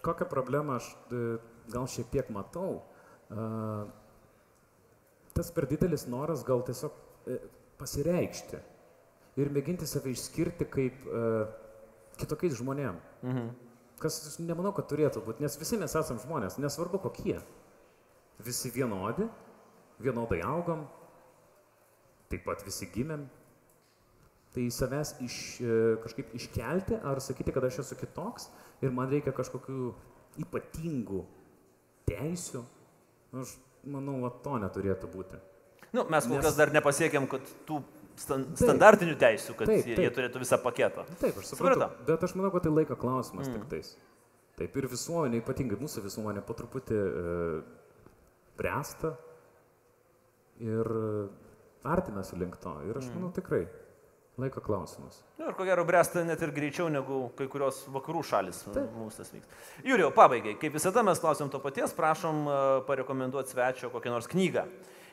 kokią 0.03 0.27
problemą 0.33 0.81
aš 0.81 0.91
gal 1.73 1.89
šiek 1.91 2.11
tiek 2.13 2.29
matau, 2.35 2.83
tas 5.35 5.51
per 5.51 5.67
didelis 5.71 6.07
noras 6.07 6.45
gal 6.47 6.63
tiesiog 6.67 6.95
e, 7.27 7.39
pasireikšti 7.81 8.61
ir 9.43 9.51
mėginti 9.51 9.87
save 9.91 10.13
išskirti 10.15 10.67
kaip 10.71 11.07
e, 11.11 11.23
kitokiais 12.21 12.55
žmonėm. 12.61 13.01
Mhm. 13.27 13.53
Kas 14.03 14.19
nemanau, 14.43 14.75
kad 14.77 14.87
turėtų 14.91 15.23
būti, 15.25 15.43
nes 15.43 15.55
visi 15.59 15.79
mes 15.81 15.95
esame 15.97 16.23
žmonės, 16.23 16.59
nesvarbu 16.61 17.01
kokie. 17.03 17.39
Visi 18.45 18.71
vienodi, 18.75 19.27
vienodai 20.03 20.41
augam, 20.45 20.85
taip 22.31 22.45
pat 22.47 22.63
visi 22.67 22.91
gimėm. 22.95 23.25
Tai 24.55 24.65
savęs 24.71 25.17
iš, 25.25 25.37
e, 25.63 25.79
kažkaip 26.03 26.35
iškelti 26.39 27.01
ar 27.03 27.19
sakyti, 27.23 27.55
kad 27.55 27.65
aš 27.67 27.81
esu 27.83 27.99
kitoks 27.99 28.51
ir 28.87 28.95
man 28.95 29.11
reikia 29.11 29.35
kažkokių 29.35 29.89
ypatingų 30.45 31.25
teisių, 32.09 32.63
nu, 33.35 33.45
aš 33.45 33.57
manau, 33.89 34.19
va, 34.25 34.31
to 34.45 34.57
neturėtų 34.63 35.11
būti. 35.13 35.41
Nu, 35.95 36.07
mes 36.11 36.27
kol 36.27 36.39
Nes- 36.39 36.47
kas 36.47 36.57
dar 36.59 36.73
nepasiekėm, 36.75 37.29
kad 37.31 37.53
tų 37.69 37.83
stan 38.19 38.49
standartinių 38.59 39.15
teisų, 39.19 39.55
kad 39.59 39.71
Taip, 39.71 39.85
taip. 39.87 40.01
jie 40.03 40.11
turėtų 40.17 40.43
visą 40.43 40.59
paketą. 40.63 41.07
Taip, 41.21 41.39
aš 41.39 41.53
suprantu. 41.53 41.89
Bet 42.09 42.27
aš 42.27 42.35
manau, 42.39 42.51
kad 42.55 42.67
tai 42.67 42.75
laiko 42.75 42.99
klausimas 42.99 43.49
mm. 43.49 43.55
tik 43.55 43.71
tais. 43.71 43.95
Taip 44.59 44.77
ir 44.79 44.87
visuomenė, 44.91 45.41
ypatingai 45.43 45.79
mūsų 45.81 46.05
visuomenė, 46.05 46.43
po 46.47 46.55
truputį 46.55 46.99
e, 46.99 47.39
bręsta 48.59 49.17
ir 50.63 50.91
e, 50.99 51.09
artinasi 51.91 52.39
link 52.39 52.61
to. 52.63 52.75
Ir 52.87 53.01
aš 53.01 53.11
manau 53.17 53.33
tikrai 53.35 53.65
laiko 54.41 54.61
klausimas. 54.65 55.21
Nu, 55.39 55.47
ir 55.49 55.55
ko 55.55 55.67
gero 55.67 55.85
bręsta 55.87 56.25
net 56.27 56.43
ir 56.43 56.53
greičiau 56.55 56.89
negu 56.91 57.29
kai 57.39 57.47
kurios 57.51 57.85
vakarų 57.95 58.25
šalis 58.27 58.65
mūsų 58.73 59.21
tas 59.21 59.31
vyks. 59.35 59.63
Jūriau, 59.87 60.11
pabaigai, 60.15 60.57
kaip 60.59 60.75
visada 60.75 61.05
mes 61.07 61.23
klausim 61.23 61.53
to 61.53 61.61
paties, 61.63 61.95
prašom 61.95 62.43
e, 62.43 62.59
parekomenduoti 62.89 63.55
svečio 63.55 63.93
kokią 63.95 64.15
nors 64.15 64.31
knygą 64.31 64.67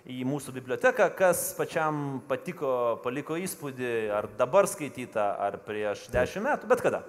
į 0.09 0.23
mūsų 0.25 0.55
biblioteką, 0.55 1.11
kas 1.17 1.51
pačiam 1.57 2.21
patiko, 2.29 2.97
paliko 3.03 3.37
įspūdį, 3.37 3.91
ar 4.17 4.29
dabar 4.39 4.65
skaityta, 4.69 5.27
ar 5.37 5.59
prieš 5.65 6.07
dešimt 6.13 6.47
metų, 6.47 6.69
bet 6.71 6.81
kada. 6.81 7.03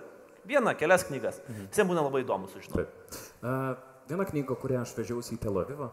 Vieną, 0.49 0.75
kelias 0.77 1.07
knygas. 1.07 1.39
Visiems 1.47 1.89
būna 1.89 2.03
labai 2.03 2.25
įdomu 2.25 2.51
sužinoti. 2.51 2.83
Taip. 2.83 3.21
A, 3.47 3.53
viena 4.11 4.27
knyga, 4.29 4.57
kurią 4.59 4.83
aš 4.83 4.97
vežiausi 4.99 5.37
į 5.37 5.43
Tel 5.45 5.61
Avivą 5.63 5.89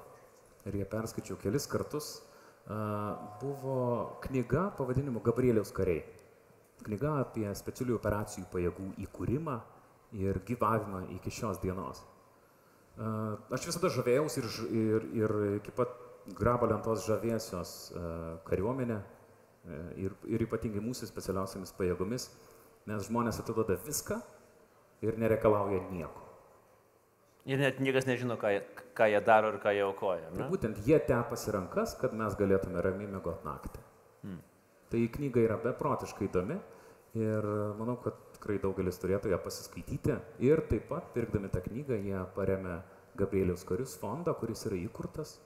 ir 0.67 0.79
ją 0.82 0.88
perskaičiau 0.89 1.38
kelis 1.39 1.69
kartus, 1.69 2.17
buvo 2.69 4.19
knyga 4.21 4.69
pavadinimu 4.77 5.23
Gabrieliaus 5.25 5.71
kariai. 5.73 6.03
Knyga 6.86 7.15
apie 7.23 7.49
specialių 7.58 7.97
operacijų 7.97 8.45
pajėgų 8.53 8.91
įkūrimą 9.05 9.55
ir 10.19 10.39
gyvavimą 10.47 11.08
iki 11.17 11.34
šios 11.34 11.60
dienos. 11.63 12.03
Aš 12.99 13.65
visada 13.69 13.89
žavėjausi 13.95 14.41
ir, 14.41 14.47
ir, 14.69 15.10
ir 15.23 15.36
iki 15.58 15.73
pat 15.75 15.91
grabo 16.38 16.67
lentos 16.69 17.05
žavėsios 17.08 17.73
a, 17.95 18.01
kariuomenę 18.45 18.97
e, 18.99 19.77
ir, 20.03 20.15
ir 20.27 20.43
ypatingai 20.45 20.84
mūsų 20.84 21.08
specialiausiamis 21.10 21.71
pajėgomis, 21.77 22.27
nes 22.89 23.08
žmonės 23.08 23.39
atiduoda 23.41 23.79
viską 23.86 24.19
ir 25.05 25.17
nereikalauja 25.21 25.79
nieko. 25.89 26.28
Ir 27.45 27.58
net 27.62 27.80
niekas 27.80 28.06
nežino, 28.06 28.36
ką, 28.38 28.52
ką 28.97 29.08
jie 29.10 29.21
daro 29.25 29.54
ir 29.54 29.60
ką 29.63 29.71
jie 29.73 29.84
aukoja. 29.86 30.28
Tai 30.36 30.49
būtent 30.52 30.82
jie 30.86 30.99
tepasi 30.99 31.54
rankas, 31.56 31.95
kad 31.99 32.13
mes 32.13 32.36
galėtume 32.39 32.82
ramiai 32.84 33.08
mėgoti 33.10 33.47
naktį. 33.47 33.86
Tai 34.89 34.99
knyga 35.15 35.41
yra 35.45 35.58
beprotiškai 35.62 36.25
įdomi 36.28 36.58
ir 37.19 37.45
manau, 37.78 37.95
kad 38.02 38.17
tikrai 38.36 38.58
daugelis 38.62 38.97
turėtų 39.02 39.30
ją 39.30 39.38
pasiskaityti. 39.43 40.15
Ir 40.45 40.62
taip 40.69 40.88
pat, 40.89 41.12
pirkdami 41.13 41.49
tą 41.54 41.62
knygą, 41.65 41.97
jie 42.06 42.23
paremė 42.36 42.80
Gabrieliaus 43.19 43.63
karius 43.69 43.95
fondą, 44.02 44.34
kuris 44.38 44.65
yra 44.65 44.80
įkurtas. 44.82 45.38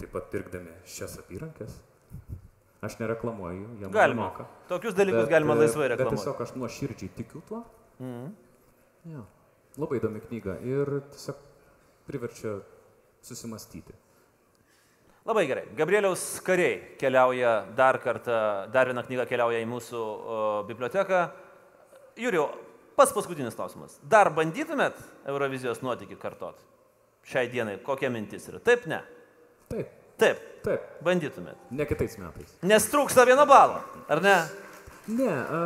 Taip 0.00 0.10
pat 0.14 0.30
pirkdami 0.32 0.74
šias 0.88 1.18
apyrankės. 1.22 1.78
Aš 2.82 2.96
nereklamuoju, 2.98 3.68
jie 3.78 3.90
Galima. 3.94 4.24
nemoka. 4.26 4.48
Tokius 4.66 4.94
dalykus 4.98 5.28
Bet, 5.28 5.30
galima 5.30 5.54
e, 5.54 5.60
laisvai 5.62 5.86
Bet 5.86 5.92
reklamuoti. 6.00 6.18
tiesiog 6.18 6.40
aš 6.42 6.54
nuoširdžiai 6.58 7.12
tikiu 7.14 7.42
tuo. 7.46 7.62
Mhm. 8.00 8.32
Ja. 9.12 9.22
Labai 9.80 9.98
įdomi 10.00 10.20
knyga 10.26 10.58
ir 10.68 10.90
tiesiog 11.12 11.38
priverčia 12.08 12.58
susimastyti. 13.24 13.94
Labai 15.24 15.44
gerai. 15.46 15.64
Gabrieliaus 15.78 16.40
kariai 16.44 16.96
keliauja 16.98 17.52
dar 17.78 18.00
kartą, 18.02 18.36
dar 18.74 18.90
viena 18.90 19.04
knyga 19.06 19.24
keliauja 19.30 19.60
į 19.62 19.68
mūsų 19.70 20.00
o, 20.02 20.38
biblioteką. 20.66 21.20
Jūriu, 22.18 22.48
pats 22.98 23.14
paskutinis 23.14 23.54
klausimas. 23.56 23.94
Dar 24.02 24.32
bandytumėt 24.34 24.98
Eurovizijos 25.30 25.80
nuotykį 25.86 26.18
kartot? 26.20 26.58
Šiai 27.30 27.46
dienai, 27.52 27.76
kokia 27.86 28.10
mintis 28.10 28.48
yra? 28.50 28.58
Taip, 28.66 28.88
ne? 28.90 28.98
Taip, 29.70 29.98
Taip, 30.22 30.42
taip, 30.66 30.82
bandytumėt. 31.02 31.56
ne 31.70 31.86
kitais 31.88 32.18
metais. 32.20 32.50
Nes 32.66 32.84
trūksta 32.90 33.24
vieno 33.26 33.46
balo, 33.48 33.78
ar 34.12 34.20
ne? 34.22 34.34
Ne, 35.10 35.26
a, 35.26 35.60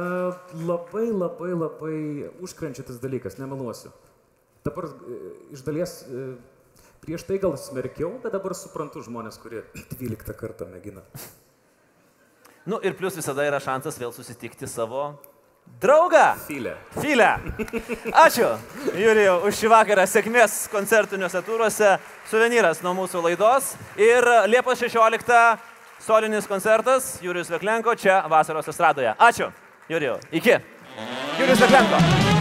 labai 0.64 1.11
labai 1.12 1.53
labai 1.53 1.96
užkrenčiantis 2.40 3.01
dalykas, 3.03 3.37
nemeluosiu. 3.37 3.92
Dabar 4.64 4.88
e, 4.88 5.18
iš 5.53 5.64
dalies 5.66 5.99
e, 6.09 6.27
prieš 7.05 7.27
tai 7.29 7.37
gal 7.42 7.57
smerkiau, 7.61 8.14
bet 8.22 8.33
dabar 8.33 8.57
suprantu 8.57 9.05
žmonės, 9.05 9.37
kurie 9.42 9.62
12 10.01 10.37
kartą 10.40 10.68
mėgina. 10.72 11.05
Nu 12.66 12.81
ir 12.83 12.96
plus 12.99 13.14
visada 13.14 13.44
yra 13.46 13.61
šansas 13.62 14.01
vėl 14.01 14.11
susitikti 14.16 14.66
savo 14.66 15.12
draugą. 15.83 16.33
Filė. 16.49 16.75
Filę. 16.96 17.29
Ačiū, 18.25 18.49
Jurijau, 18.96 19.37
už 19.46 19.61
šį 19.61 19.70
vakarą 19.70 20.07
sėkmės 20.09 20.64
koncertiniuose 20.72 21.42
turuose. 21.46 21.92
Suvenyras 22.31 22.83
nuo 22.83 22.96
mūsų 23.03 23.22
laidos. 23.29 23.75
Ir 24.01 24.27
Liepos 24.51 24.81
16 24.83 25.37
solinis 26.01 26.47
koncertas 26.47 27.19
Jurijus 27.23 27.51
Veklenko 27.51 27.95
čia 27.95 28.23
vasaros 28.29 28.69
estradoje. 28.69 29.15
Ačiū, 29.19 29.51
Jurijau. 29.89 30.19
Iki. 30.33 30.59
Jurijus 31.39 31.61
Veklenko. 31.61 32.36